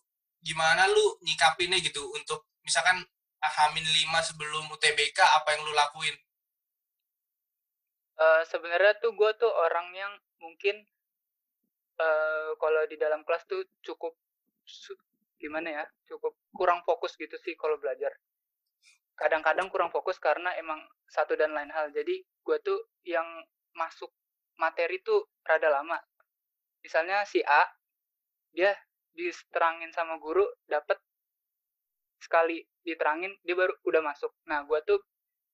gimana 0.43 0.91
lu 0.91 1.17
nyikapinnya 1.23 1.79
gitu 1.81 2.03
untuk 2.13 2.51
misalkan 2.67 3.01
Hamin 3.43 3.83
5 3.83 4.29
sebelum 4.33 4.71
UTBK 4.71 5.19
apa 5.19 5.49
yang 5.55 5.67
lu 5.67 5.75
lakuin? 5.75 6.15
Eh, 8.23 8.43
sebenarnya 8.47 9.03
tuh 9.03 9.17
gue 9.19 9.31
tuh 9.35 9.51
orang 9.51 9.91
yang 9.97 10.13
mungkin 10.39 10.87
eh 11.93 12.51
kalau 12.57 12.83
di 12.89 12.97
dalam 12.97 13.21
kelas 13.27 13.45
tuh 13.45 13.63
cukup 13.85 14.17
gimana 15.37 15.69
ya 15.83 15.85
cukup 16.09 16.33
kurang 16.55 16.81
fokus 16.87 17.19
gitu 17.19 17.35
sih 17.43 17.59
kalau 17.59 17.77
belajar. 17.83 18.15
Kadang-kadang 19.19 19.69
kurang 19.69 19.91
fokus 19.91 20.17
karena 20.23 20.55
emang 20.57 20.81
satu 21.11 21.35
dan 21.37 21.53
lain 21.53 21.69
hal. 21.75 21.91
Jadi 21.91 22.23
gue 22.23 22.59
tuh 22.63 22.79
yang 23.05 23.27
masuk 23.75 24.09
materi 24.57 25.03
tuh 25.03 25.27
rada 25.43 25.69
lama. 25.69 25.99
Misalnya 26.81 27.27
si 27.27 27.43
A 27.43 27.67
dia 28.55 28.73
diterangin 29.13 29.93
sama 29.93 30.17
guru 30.23 30.45
dapat 30.69 31.01
sekali 32.23 32.63
diterangin 32.87 33.35
dia 33.43 33.59
baru 33.59 33.75
udah 33.83 34.03
masuk. 34.07 34.31
Nah 34.47 34.63
gue 34.63 34.79
tuh 34.87 35.03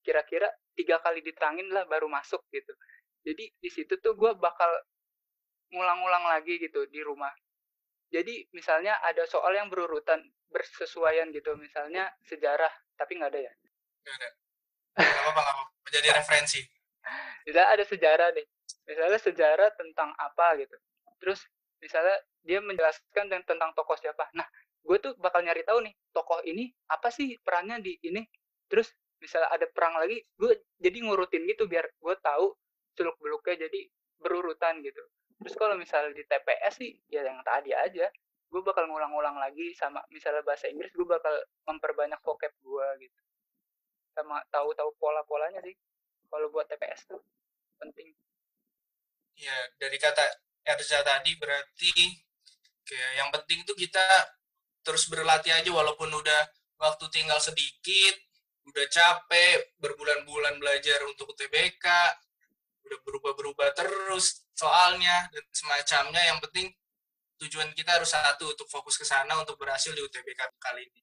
kira-kira 0.05 0.49
tiga 0.77 1.01
kali 1.01 1.25
diterangin 1.25 1.73
lah 1.73 1.89
baru 1.89 2.07
masuk 2.07 2.45
gitu. 2.53 2.73
Jadi 3.25 3.51
di 3.57 3.71
situ 3.73 3.97
tuh 3.99 4.15
gue 4.15 4.37
bakal 4.37 4.71
ngulang-ngulang 5.73 6.29
lagi 6.29 6.61
gitu 6.61 6.85
di 6.93 7.01
rumah. 7.01 7.33
Jadi 8.09 8.49
misalnya 8.57 9.01
ada 9.05 9.25
soal 9.29 9.53
yang 9.57 9.69
berurutan 9.69 10.21
bersesuaian 10.49 11.29
gitu. 11.33 11.57
Misalnya 11.57 12.09
sejarah 12.25 12.71
tapi 12.97 13.21
nggak 13.21 13.33
ada 13.33 13.41
ya? 13.49 13.53
Gak 14.05 14.15
ada. 14.17 14.29
Gak 14.99 15.21
apa-apa, 15.25 15.41
gak 15.41 15.55
apa-apa. 15.57 15.89
Jadi 15.89 16.09
referensi. 16.13 16.61
misalnya 17.49 17.71
ada 17.73 17.85
sejarah 17.89 18.29
nih 18.37 18.45
misalnya 18.89 19.21
sejarah 19.21 19.69
tentang 19.77 20.11
apa 20.17 20.57
gitu. 20.57 20.77
Terus 21.21 21.41
misalnya 21.85 22.17
dia 22.43 22.59
menjelaskan 22.65 23.29
ten- 23.29 23.45
tentang 23.45 23.71
tokoh 23.77 23.95
siapa. 24.01 24.33
Nah 24.33 24.49
gue 24.89 24.97
tuh 25.05 25.13
bakal 25.21 25.45
nyari 25.45 25.61
tahu 25.69 25.85
nih 25.85 25.93
tokoh 26.17 26.41
ini 26.49 26.73
apa 26.89 27.13
sih 27.13 27.37
perannya 27.45 27.85
di 27.85 27.93
ini. 28.09 28.25
Terus 28.73 28.89
misalnya 29.21 29.53
ada 29.53 29.69
perang 29.69 30.01
lagi 30.01 30.17
gue 30.41 30.65
jadi 30.81 30.97
ngurutin 31.05 31.45
gitu 31.45 31.69
biar 31.69 31.85
gue 31.93 32.15
tahu 32.25 32.57
seluk 32.97 33.21
beluknya 33.21 33.69
jadi 33.69 33.81
berurutan 34.17 34.81
gitu. 34.81 35.05
Terus 35.45 35.55
kalau 35.61 35.77
misalnya 35.77 36.17
di 36.17 36.25
TPS 36.25 36.81
sih 36.81 36.97
ya 37.13 37.21
yang 37.21 37.45
tadi 37.45 37.77
aja 37.77 38.09
gue 38.49 38.61
bakal 38.65 38.89
ngulang-ulang 38.89 39.37
lagi 39.37 39.77
sama 39.77 40.01
misalnya 40.09 40.41
bahasa 40.41 40.73
Inggris 40.73 40.89
gue 40.97 41.05
bakal 41.05 41.37
memperbanyak 41.69 42.19
vocab 42.25 42.51
gue 42.65 42.87
gitu. 43.05 43.21
Sama 44.17 44.41
tahu-tahu 44.49 44.97
pola-polanya 44.97 45.61
sih 45.61 45.77
kalau 46.33 46.49
buat 46.49 46.65
TPS 46.65 47.13
tuh 47.13 47.21
penting. 47.77 48.17
Ya, 49.39 49.55
dari 49.79 50.01
kata 50.01 50.25
Erza 50.67 51.05
tadi 51.07 51.39
berarti 51.39 51.93
kayak 52.83 53.13
yang 53.21 53.29
penting 53.31 53.63
tuh 53.63 53.77
kita 53.79 54.03
terus 54.89 55.05
berlatih 55.13 55.53
aja 55.53 55.69
walaupun 55.69 56.09
udah 56.09 56.41
waktu 56.81 57.05
tinggal 57.13 57.37
sedikit, 57.37 58.17
udah 58.65 58.89
capek, 58.89 59.77
berbulan-bulan 59.77 60.57
belajar 60.57 61.05
untuk 61.05 61.37
UTBK, 61.37 61.85
udah 62.89 62.99
berubah-berubah 63.05 63.77
terus 63.77 64.49
soalnya 64.57 65.29
dan 65.29 65.45
semacamnya. 65.53 66.25
Yang 66.33 66.49
penting 66.49 66.67
tujuan 67.45 67.69
kita 67.77 68.01
harus 68.01 68.09
satu 68.09 68.49
untuk 68.57 68.65
fokus 68.73 68.97
ke 68.97 69.05
sana 69.05 69.37
untuk 69.37 69.61
berhasil 69.61 69.93
di 69.93 70.01
UTBK 70.01 70.57
kali 70.57 70.89
ini. 70.89 71.03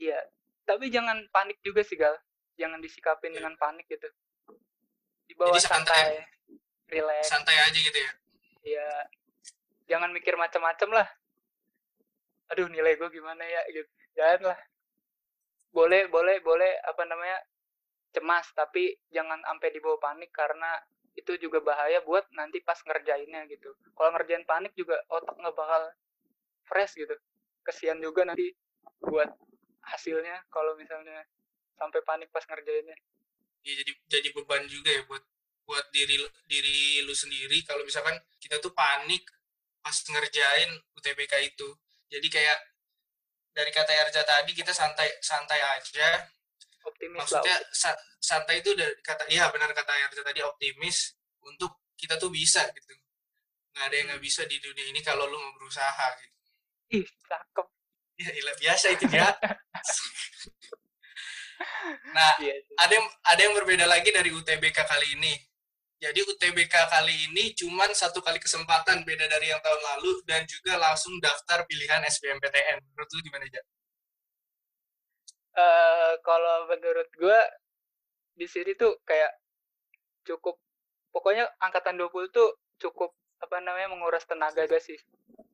Iya, 0.00 0.18
tapi 0.64 0.88
jangan 0.88 1.28
panik 1.28 1.60
juga 1.60 1.84
sih 1.84 2.00
Gal. 2.00 2.16
Jangan 2.56 2.80
disikapin 2.80 3.36
Iya. 3.36 3.44
dengan 3.44 3.54
panik 3.60 3.84
gitu. 3.84 4.08
Dibawa 5.28 5.52
Jadi 5.52 5.60
santai. 5.68 6.00
santai, 6.00 6.08
relax. 6.88 7.22
Santai 7.28 7.56
aja 7.68 7.78
gitu 7.78 7.98
ya. 8.00 8.10
Iya. 8.64 8.88
Jangan 9.92 10.08
mikir 10.16 10.40
macam-macam 10.40 11.04
lah. 11.04 11.08
Aduh, 12.52 12.68
nilai 12.68 13.00
gue 13.00 13.08
gimana 13.08 13.42
ya 13.42 13.62
gitu. 13.72 13.88
Jangan 14.14 14.52
lah. 14.52 14.60
Boleh, 15.72 16.06
boleh, 16.12 16.38
boleh 16.44 16.72
apa 16.84 17.02
namanya? 17.08 17.40
cemas, 18.12 18.44
tapi 18.52 18.92
jangan 19.08 19.40
sampai 19.40 19.72
dibawa 19.72 19.96
panik 19.96 20.28
karena 20.36 20.76
itu 21.16 21.32
juga 21.40 21.64
bahaya 21.64 22.00
buat 22.04 22.24
nanti 22.36 22.60
pas 22.60 22.76
ngerjainnya 22.84 23.48
gitu. 23.48 23.72
Kalau 23.96 24.12
ngerjain 24.12 24.44
panik 24.44 24.76
juga 24.76 25.00
otak 25.08 25.32
nggak 25.32 25.56
bakal 25.56 25.82
fresh 26.68 26.96
gitu. 26.96 27.16
Kesian 27.64 28.04
juga 28.04 28.28
nanti 28.28 28.52
buat 29.00 29.32
hasilnya 29.82 30.44
kalau 30.52 30.76
misalnya 30.76 31.24
sampai 31.80 32.00
panik 32.04 32.28
pas 32.30 32.44
ngerjainnya. 32.46 32.94
ya 33.62 33.78
jadi 33.78 33.92
jadi 34.10 34.28
beban 34.34 34.66
juga 34.66 34.90
ya 34.90 35.02
buat 35.06 35.22
buat 35.70 35.86
diri 35.94 36.18
diri 36.50 37.06
lu 37.06 37.14
sendiri 37.14 37.62
kalau 37.62 37.86
misalkan 37.86 38.18
kita 38.42 38.58
tuh 38.58 38.74
panik 38.74 39.22
pas 39.78 39.94
ngerjain 39.94 40.82
UTBK 40.98 41.54
itu 41.54 41.68
jadi 42.12 42.28
kayak 42.28 42.58
dari 43.56 43.72
kata 43.72 43.92
Erja 43.92 44.20
tadi 44.24 44.52
kita 44.52 44.72
santai 44.76 45.08
santai 45.24 45.60
aja. 45.60 46.28
Optimis 46.82 47.16
maksudnya 47.24 47.56
sa 47.70 47.94
santai 48.18 48.60
itu 48.60 48.74
dari 48.76 48.92
kata 49.00 49.24
iya 49.32 49.48
benar 49.48 49.72
kata 49.72 49.92
Erja 50.12 50.20
tadi 50.20 50.44
optimis 50.44 51.16
untuk 51.40 51.88
kita 51.96 52.20
tuh 52.20 52.28
bisa 52.28 52.68
gitu. 52.68 52.92
Nggak 53.72 53.84
ada 53.88 53.96
yang 53.96 54.06
nggak 54.12 54.22
bisa 54.22 54.44
di 54.44 54.60
dunia 54.60 54.84
ini 54.92 55.00
kalau 55.00 55.24
lu 55.24 55.40
mau 55.40 55.52
berusaha 55.56 56.06
gitu. 56.20 56.38
Ih 57.00 57.06
cakep. 57.24 57.66
Ya 58.20 58.30
ilah 58.36 58.56
biasa 58.60 58.86
itu 58.92 59.08
ya 59.08 59.32
nah 62.16 62.32
iya 62.42 62.54
ada 62.78 62.92
yang 62.92 63.06
ada 63.24 63.40
yang 63.40 63.54
berbeda 63.56 63.86
lagi 63.88 64.10
dari 64.12 64.30
UTBK 64.30 64.78
kali 64.84 65.16
ini 65.16 65.32
jadi 66.02 66.18
UTBK 66.18 66.74
kali 66.90 67.30
ini 67.30 67.54
cuman 67.54 67.94
satu 67.94 68.18
kali 68.18 68.42
kesempatan 68.42 69.06
beda 69.06 69.30
dari 69.30 69.54
yang 69.54 69.62
tahun 69.62 69.78
lalu 69.78 70.18
dan 70.26 70.42
juga 70.50 70.74
langsung 70.74 71.14
daftar 71.22 71.62
pilihan 71.62 72.02
SBMPTN. 72.02 72.82
Menurut 72.82 73.10
lu 73.14 73.20
gimana 73.22 73.46
aja? 73.46 73.62
Uh, 75.54 76.12
kalau 76.26 76.66
menurut 76.66 77.06
gue 77.14 77.40
di 78.34 78.50
sini 78.50 78.74
tuh 78.74 78.98
kayak 79.06 79.30
cukup 80.26 80.58
pokoknya 81.14 81.46
angkatan 81.62 81.94
20 81.94 82.34
tuh 82.34 82.50
cukup 82.82 83.14
apa 83.38 83.62
namanya 83.62 83.92
menguras 83.92 84.26
tenaga 84.26 84.64
gak 84.64 84.82
sih 84.82 84.96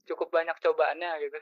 cukup 0.07 0.33
banyak 0.33 0.55
cobaannya 0.63 1.13
gitu 1.29 1.41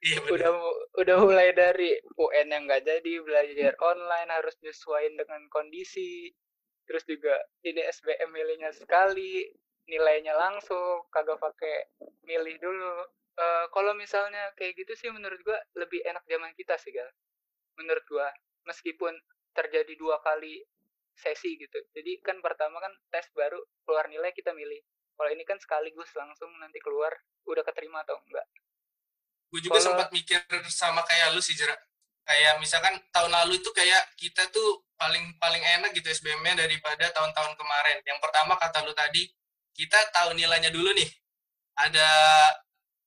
Iya, 0.00 0.32
udah 0.32 0.50
udah 0.96 1.16
mulai 1.20 1.52
dari 1.52 1.92
UN 2.16 2.48
yang 2.48 2.64
nggak 2.64 2.88
jadi 2.88 3.20
belajar 3.20 3.76
online 3.84 4.32
harus 4.32 4.56
nyesuaiin 4.64 5.12
dengan 5.12 5.44
kondisi 5.52 6.32
terus 6.90 7.06
juga 7.06 7.38
ini 7.62 7.86
SBM 7.86 8.34
milihnya 8.34 8.74
sekali 8.74 9.46
nilainya 9.86 10.34
langsung 10.34 11.06
kagak 11.14 11.38
pakai 11.38 11.86
milih 12.26 12.58
dulu. 12.58 13.06
Uh, 13.38 13.70
kalau 13.70 13.94
misalnya 13.94 14.50
kayak 14.58 14.74
gitu 14.74 14.98
sih 14.98 15.08
menurut 15.14 15.38
gua 15.46 15.54
lebih 15.78 16.02
enak 16.02 16.26
zaman 16.26 16.50
kita 16.58 16.74
sih 16.82 16.90
gal. 16.90 17.06
Menurut 17.78 18.02
gua 18.10 18.26
meskipun 18.66 19.14
terjadi 19.54 19.94
dua 19.94 20.18
kali 20.26 20.66
sesi 21.14 21.54
gitu. 21.62 21.78
Jadi 21.94 22.18
kan 22.26 22.42
pertama 22.42 22.82
kan 22.82 22.90
tes 23.14 23.30
baru 23.38 23.62
keluar 23.86 24.10
nilai 24.10 24.34
kita 24.34 24.50
milih. 24.50 24.82
Kalau 25.14 25.30
ini 25.30 25.46
kan 25.46 25.62
sekaligus 25.62 26.10
langsung 26.18 26.50
nanti 26.58 26.82
keluar 26.82 27.14
udah 27.46 27.62
keterima 27.62 28.02
atau 28.02 28.18
enggak. 28.26 28.50
Gue 29.50 29.62
juga 29.62 29.78
Kalo... 29.78 29.86
sempat 29.94 30.08
mikir 30.10 30.42
sama 30.66 31.06
kayak 31.06 31.38
lu 31.38 31.42
sih 31.42 31.54
Jera 31.54 31.78
kayak 32.30 32.62
misalkan 32.62 32.94
tahun 33.10 33.34
lalu 33.34 33.58
itu 33.58 33.74
kayak 33.74 34.14
kita 34.14 34.46
tuh 34.54 34.86
paling 34.94 35.34
paling 35.42 35.58
enak 35.58 35.90
gitu 35.98 36.06
SBM-nya 36.06 36.62
daripada 36.62 37.10
tahun-tahun 37.10 37.58
kemarin. 37.58 37.98
Yang 38.06 38.18
pertama 38.22 38.54
kata 38.54 38.86
lu 38.86 38.94
tadi 38.94 39.26
kita 39.74 39.98
tahu 40.14 40.38
nilainya 40.38 40.70
dulu 40.70 40.94
nih. 40.94 41.10
Ada 41.74 42.08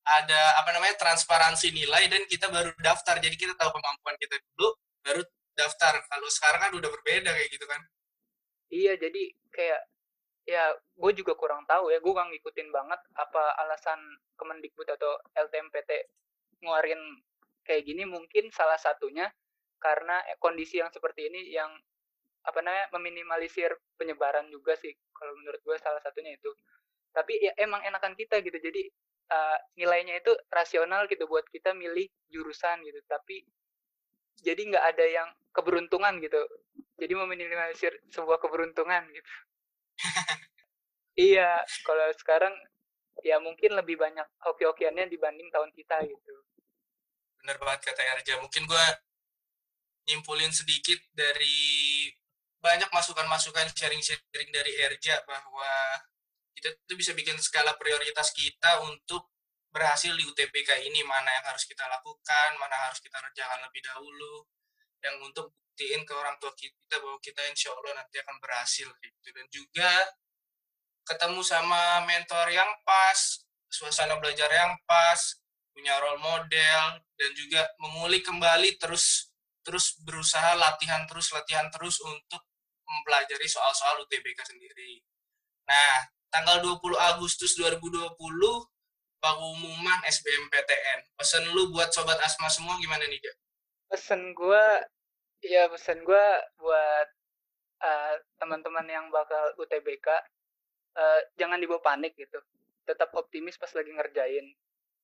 ada 0.04 0.42
apa 0.60 0.76
namanya 0.76 1.00
transparansi 1.00 1.72
nilai 1.72 2.12
dan 2.12 2.28
kita 2.28 2.52
baru 2.52 2.76
daftar. 2.84 3.24
Jadi 3.24 3.40
kita 3.40 3.56
tahu 3.56 3.72
kemampuan 3.72 4.20
kita 4.20 4.36
dulu 4.52 4.76
baru 5.00 5.24
daftar. 5.56 6.04
Kalau 6.04 6.28
sekarang 6.28 6.60
kan 6.68 6.72
udah 6.76 6.90
berbeda 6.92 7.32
kayak 7.32 7.50
gitu 7.56 7.64
kan. 7.64 7.80
Iya 8.68 9.00
jadi 9.00 9.24
kayak 9.56 9.82
ya 10.44 10.76
gue 10.76 11.12
juga 11.16 11.40
kurang 11.40 11.64
tahu 11.64 11.96
ya. 11.96 12.04
Gue 12.04 12.12
gak 12.12 12.28
ngikutin 12.28 12.68
banget 12.76 13.00
apa 13.16 13.44
alasan 13.64 14.00
Kemendikbud 14.36 14.92
atau 14.92 15.16
LTMPT 15.40 16.12
ngeluarin 16.60 17.00
kayak 17.64 17.84
gini 17.88 18.04
mungkin 18.04 18.52
salah 18.52 18.78
satunya 18.78 19.32
karena 19.80 20.20
kondisi 20.40 20.80
yang 20.80 20.88
seperti 20.92 21.28
ini 21.28 21.52
yang 21.52 21.72
apa 22.44 22.60
namanya 22.60 22.88
meminimalisir 22.96 23.72
penyebaran 23.96 24.48
juga 24.52 24.76
sih 24.76 24.92
kalau 25.16 25.32
menurut 25.40 25.60
gue 25.64 25.76
salah 25.80 26.00
satunya 26.04 26.36
itu. 26.36 26.52
Tapi 27.16 27.40
ya 27.40 27.52
emang 27.60 27.84
enakan 27.84 28.16
kita 28.16 28.40
gitu 28.44 28.58
jadi 28.60 28.90
uh, 29.32 29.58
nilainya 29.80 30.20
itu 30.20 30.32
rasional 30.52 31.08
gitu 31.08 31.28
buat 31.28 31.48
kita 31.52 31.72
milih 31.72 32.10
jurusan 32.32 32.84
gitu 32.84 33.00
tapi 33.06 33.46
jadi 34.44 34.60
nggak 34.60 34.86
ada 34.96 35.06
yang 35.08 35.30
keberuntungan 35.56 36.20
gitu. 36.20 36.42
Jadi 37.00 37.14
meminimalisir 37.16 37.94
sebuah 38.12 38.40
keberuntungan 38.44 39.08
gitu. 39.12 39.32
Iya 41.14 41.62
kalau 41.86 42.10
sekarang 42.18 42.58
ya 43.22 43.38
mungkin 43.38 43.78
lebih 43.78 44.02
banyak 44.02 44.26
hoki-hokiannya 44.42 45.14
dibanding 45.14 45.46
tahun 45.54 45.70
kita 45.78 46.02
gitu 46.10 46.34
bener 47.44 47.60
banget 47.60 47.92
kata 47.92 48.02
Erja. 48.18 48.40
Mungkin 48.40 48.64
gue 48.64 48.86
nyimpulin 50.08 50.56
sedikit 50.56 51.00
dari 51.12 52.08
banyak 52.64 52.88
masukan-masukan 52.88 53.76
sharing-sharing 53.76 54.50
dari 54.56 54.72
Erja 54.80 55.20
bahwa 55.28 56.00
kita 56.56 56.72
tuh 56.88 56.96
bisa 56.96 57.12
bikin 57.12 57.36
skala 57.44 57.76
prioritas 57.76 58.32
kita 58.32 58.80
untuk 58.88 59.28
berhasil 59.76 60.16
di 60.16 60.24
UTBK 60.24 60.88
ini. 60.88 61.04
Mana 61.04 61.28
yang 61.36 61.46
harus 61.52 61.68
kita 61.68 61.84
lakukan, 61.92 62.56
mana 62.56 62.88
harus 62.88 63.04
kita 63.04 63.20
kerjakan 63.20 63.60
lebih 63.68 63.84
dahulu, 63.84 64.48
yang 65.04 65.20
untuk 65.20 65.52
buktiin 65.52 66.08
ke 66.08 66.14
orang 66.16 66.40
tua 66.40 66.54
kita 66.56 66.96
bahwa 67.04 67.20
kita 67.20 67.42
insya 67.52 67.74
Allah 67.76 68.00
nanti 68.00 68.16
akan 68.24 68.38
berhasil 68.40 68.88
gitu. 68.88 69.28
Dan 69.36 69.46
juga 69.52 69.92
ketemu 71.04 71.42
sama 71.44 72.08
mentor 72.08 72.48
yang 72.54 72.72
pas, 72.88 73.44
suasana 73.68 74.16
belajar 74.22 74.48
yang 74.48 74.78
pas, 74.88 75.43
punya 75.74 75.98
role 76.00 76.22
model 76.22 77.02
dan 77.18 77.32
juga 77.34 77.66
mengulik 77.82 78.24
kembali 78.24 78.78
terus 78.78 79.34
terus 79.66 79.98
berusaha 80.06 80.54
latihan 80.56 81.04
terus 81.10 81.34
latihan 81.34 81.68
terus 81.74 81.98
untuk 82.04 82.42
mempelajari 82.84 83.48
soal-soal 83.48 84.06
UTBK 84.06 84.40
sendiri. 84.46 85.02
Nah, 85.66 85.96
tanggal 86.30 86.60
20 86.62 86.84
Agustus 87.00 87.56
2020 87.58 88.20
pengumuman 89.24 90.00
SBMPTN. 90.04 91.16
Pesan 91.16 91.48
lu 91.56 91.72
buat 91.72 91.90
sobat 91.96 92.20
Asma 92.20 92.52
semua 92.52 92.76
gimana 92.84 93.08
nih, 93.08 93.24
Jak? 93.24 93.36
Pesan 93.88 94.36
gue, 94.36 94.66
ya 95.48 95.72
pesan 95.72 96.04
gue 96.04 96.26
buat 96.60 97.08
uh, 97.80 98.14
teman-teman 98.44 98.84
yang 98.92 99.08
bakal 99.08 99.56
UTBK, 99.56 100.08
uh, 100.12 100.20
eh, 101.00 101.22
jangan 101.40 101.62
dibawa 101.62 101.80
panik 101.80 102.18
gitu. 102.20 102.42
Tetap 102.84 103.16
optimis 103.16 103.56
pas 103.56 103.72
lagi 103.72 103.96
ngerjain. 103.96 104.52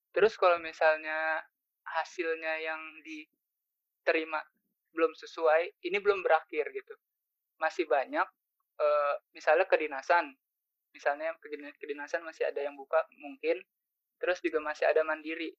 Terus 0.09 0.33
kalau 0.35 0.57
misalnya 0.57 1.43
hasilnya 1.85 2.61
yang 2.61 2.81
diterima 3.05 4.41
belum 4.93 5.13
sesuai, 5.13 5.85
ini 5.85 5.97
belum 6.01 6.25
berakhir 6.25 6.69
gitu. 6.73 6.95
Masih 7.61 7.85
banyak, 7.85 8.25
uh, 8.81 9.15
misalnya 9.35 9.69
kedinasan, 9.69 10.33
misalnya 10.93 11.35
kedinasan 11.77 12.25
masih 12.25 12.49
ada 12.49 12.65
yang 12.65 12.73
buka 12.73 13.05
mungkin, 13.21 13.61
terus 14.17 14.41
juga 14.41 14.59
masih 14.63 14.89
ada 14.89 15.05
mandiri. 15.05 15.53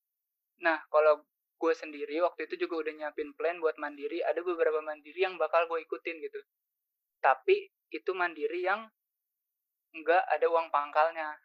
Nah, 0.60 0.82
kalau 0.90 1.24
gue 1.60 1.74
sendiri 1.76 2.24
waktu 2.24 2.48
itu 2.48 2.66
juga 2.66 2.88
udah 2.88 2.92
nyiapin 2.96 3.36
plan 3.36 3.60
buat 3.60 3.76
mandiri, 3.76 4.24
ada 4.24 4.40
beberapa 4.40 4.80
mandiri 4.80 5.20
yang 5.22 5.36
bakal 5.36 5.68
gue 5.68 5.84
ikutin 5.84 6.16
gitu. 6.24 6.40
Tapi 7.20 7.68
itu 7.92 8.10
mandiri 8.16 8.64
yang 8.64 8.88
enggak 9.92 10.24
ada 10.30 10.46
uang 10.48 10.72
pangkalnya. 10.72 11.36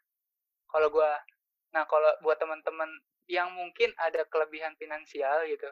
Kalau 0.72 0.88
gue 0.90 1.12
Nah, 1.76 1.84
kalau 1.92 2.08
buat 2.24 2.40
teman-teman 2.40 2.88
yang 3.28 3.52
mungkin 3.52 3.92
ada 4.00 4.24
kelebihan 4.32 4.72
finansial 4.80 5.44
gitu, 5.44 5.68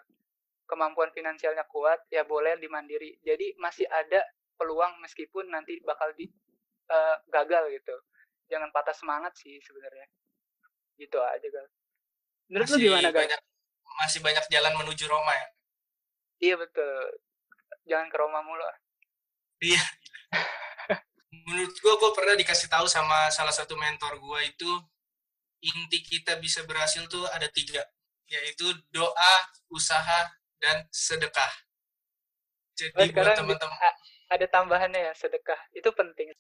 kemampuan 0.67 1.07
finansialnya 1.15 1.63
kuat, 1.71 2.03
ya 2.11 2.27
boleh 2.27 2.59
dimandiri. 2.59 3.23
Jadi 3.23 3.55
masih 3.55 3.87
ada 3.87 4.19
peluang 4.59 4.99
meskipun 4.99 5.47
nanti 5.47 5.79
bakal 5.87 6.11
di 6.19 6.27
uh, 6.91 7.15
gagal 7.31 7.71
gitu. 7.71 7.95
Jangan 8.51 8.67
patah 8.75 8.91
semangat 8.91 9.31
sih 9.39 9.63
sebenarnya. 9.63 10.11
Gitu 10.99 11.17
aja, 11.23 11.47
Gal. 11.47 11.67
Menurut 12.51 12.67
masih 12.67 12.75
lu 12.75 12.83
gimana, 12.83 13.07
Gal? 13.07 13.21
Banyak, 13.23 13.41
masih 14.03 14.19
banyak 14.19 14.45
jalan 14.51 14.73
menuju 14.83 15.03
Roma 15.07 15.31
ya? 15.31 15.47
Iya, 16.43 16.55
betul. 16.59 16.99
Jangan 17.87 18.07
ke 18.11 18.17
Roma 18.19 18.43
mulu. 18.43 18.67
Iya. 19.63 19.79
Menurut 21.47 21.75
gua, 21.79 21.95
gua 21.95 22.11
pernah 22.11 22.35
dikasih 22.35 22.67
tahu 22.67 22.91
sama 22.91 23.31
salah 23.31 23.55
satu 23.55 23.79
mentor 23.79 24.19
gua 24.19 24.43
itu 24.43 24.67
inti 25.63 26.04
kita 26.04 26.36
bisa 26.43 26.67
berhasil 26.67 27.08
tuh 27.08 27.23
ada 27.32 27.47
tiga, 27.47 27.80
yaitu 28.28 28.67
doa, 28.91 29.34
usaha, 29.71 30.28
dan 30.60 30.84
sedekah. 30.91 31.52
Jadi 32.76 32.91
oh, 32.99 33.08
buat 33.15 33.38
teman-teman 33.38 33.80
ada 34.34 34.45
tambahannya 34.49 34.97
ya 34.97 35.13
sedekah 35.13 35.60
itu 35.78 35.86
penting. 35.93 36.34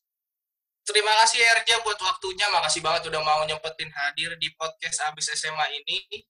Terima 0.83 1.13
kasih 1.23 1.39
Erja 1.39 1.79
buat 1.85 1.95
waktunya, 1.95 2.43
makasih 2.51 2.83
banget 2.83 3.07
udah 3.07 3.21
mau 3.23 3.39
nyempetin 3.47 3.87
hadir 3.87 4.35
di 4.35 4.51
podcast 4.59 4.99
abis 5.07 5.31
SMA 5.39 5.79
ini. 5.79 6.27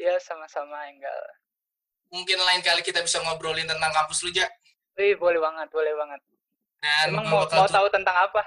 Ya 0.00 0.16
sama-sama 0.16 0.88
Enggal. 0.88 1.20
Mungkin 2.08 2.40
lain 2.40 2.64
kali 2.64 2.80
kita 2.80 3.04
bisa 3.04 3.20
ngobrolin 3.20 3.68
tentang 3.68 3.92
kampus 3.92 4.24
lu, 4.24 4.32
Ja. 4.32 4.48
Wih, 4.96 5.14
boleh 5.20 5.38
banget, 5.38 5.68
boleh 5.68 5.92
banget. 5.92 6.20
Dan 6.80 7.12
Emang 7.12 7.28
mau, 7.28 7.44
mau 7.44 7.68
tahu 7.68 7.86
tentang 7.92 8.16
apa? 8.16 8.42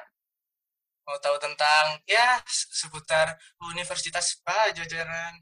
Mau 1.03 1.19
tahu 1.19 1.35
tentang 1.39 1.99
ya 2.07 2.39
seputar 2.47 3.35
Universitas 3.71 4.39
Pajajaran 4.43 5.35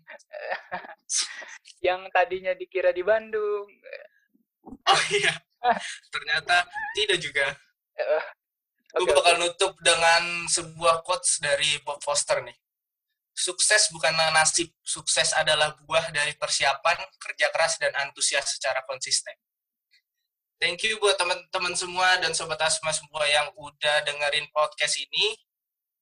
yang 1.85 2.05
tadinya 2.09 2.53
dikira 2.57 2.89
di 2.89 3.05
Bandung. 3.05 3.69
Oh 4.61 5.01
iya, 5.13 5.33
ternyata 6.09 6.65
tidak 6.97 7.19
juga. 7.21 7.47
Uh, 8.91 9.05
Gue 9.07 9.13
bakal 9.15 9.39
nutup 9.39 9.77
dengan 9.79 10.43
sebuah 10.51 11.05
quotes 11.07 11.39
dari 11.39 11.79
Bob 11.85 12.03
Foster 12.03 12.43
nih. 12.43 12.57
sukses 13.31 13.87
bukanlah 13.93 14.33
nasib, 14.35 14.67
sukses 14.83 15.31
adalah 15.31 15.79
buah 15.87 16.11
dari 16.11 16.35
persiapan, 16.35 16.99
kerja 17.15 17.47
keras, 17.55 17.79
dan 17.79 17.95
antusias 17.95 18.51
secara 18.51 18.83
konsisten. 18.83 19.31
Thank 20.61 20.85
you 20.85 20.99
buat 21.01 21.17
teman-teman 21.17 21.73
semua 21.73 22.21
dan 22.21 22.37
sobat 22.37 22.61
Asma 22.61 22.93
semua 22.93 23.25
yang 23.25 23.49
udah 23.57 24.05
dengerin 24.05 24.45
podcast 24.53 24.93
ini. 24.99 25.39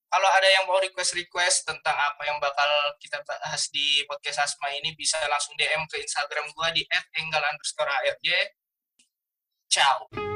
Kalau 0.10 0.26
ada 0.26 0.50
yang 0.50 0.66
mau 0.66 0.82
request-request 0.82 1.70
tentang 1.70 1.94
apa 1.94 2.26
yang 2.26 2.42
bakal 2.42 2.98
kita 2.98 3.22
bahas 3.22 3.70
di 3.70 4.02
podcast 4.10 4.42
Asma 4.42 4.74
ini, 4.74 4.98
bisa 4.98 5.22
langsung 5.30 5.54
DM 5.54 5.86
ke 5.86 6.02
Instagram 6.02 6.50
gue 6.50 6.82
di 6.82 6.84
@enggal_arj. 6.90 8.28
Ciao. 9.70 10.29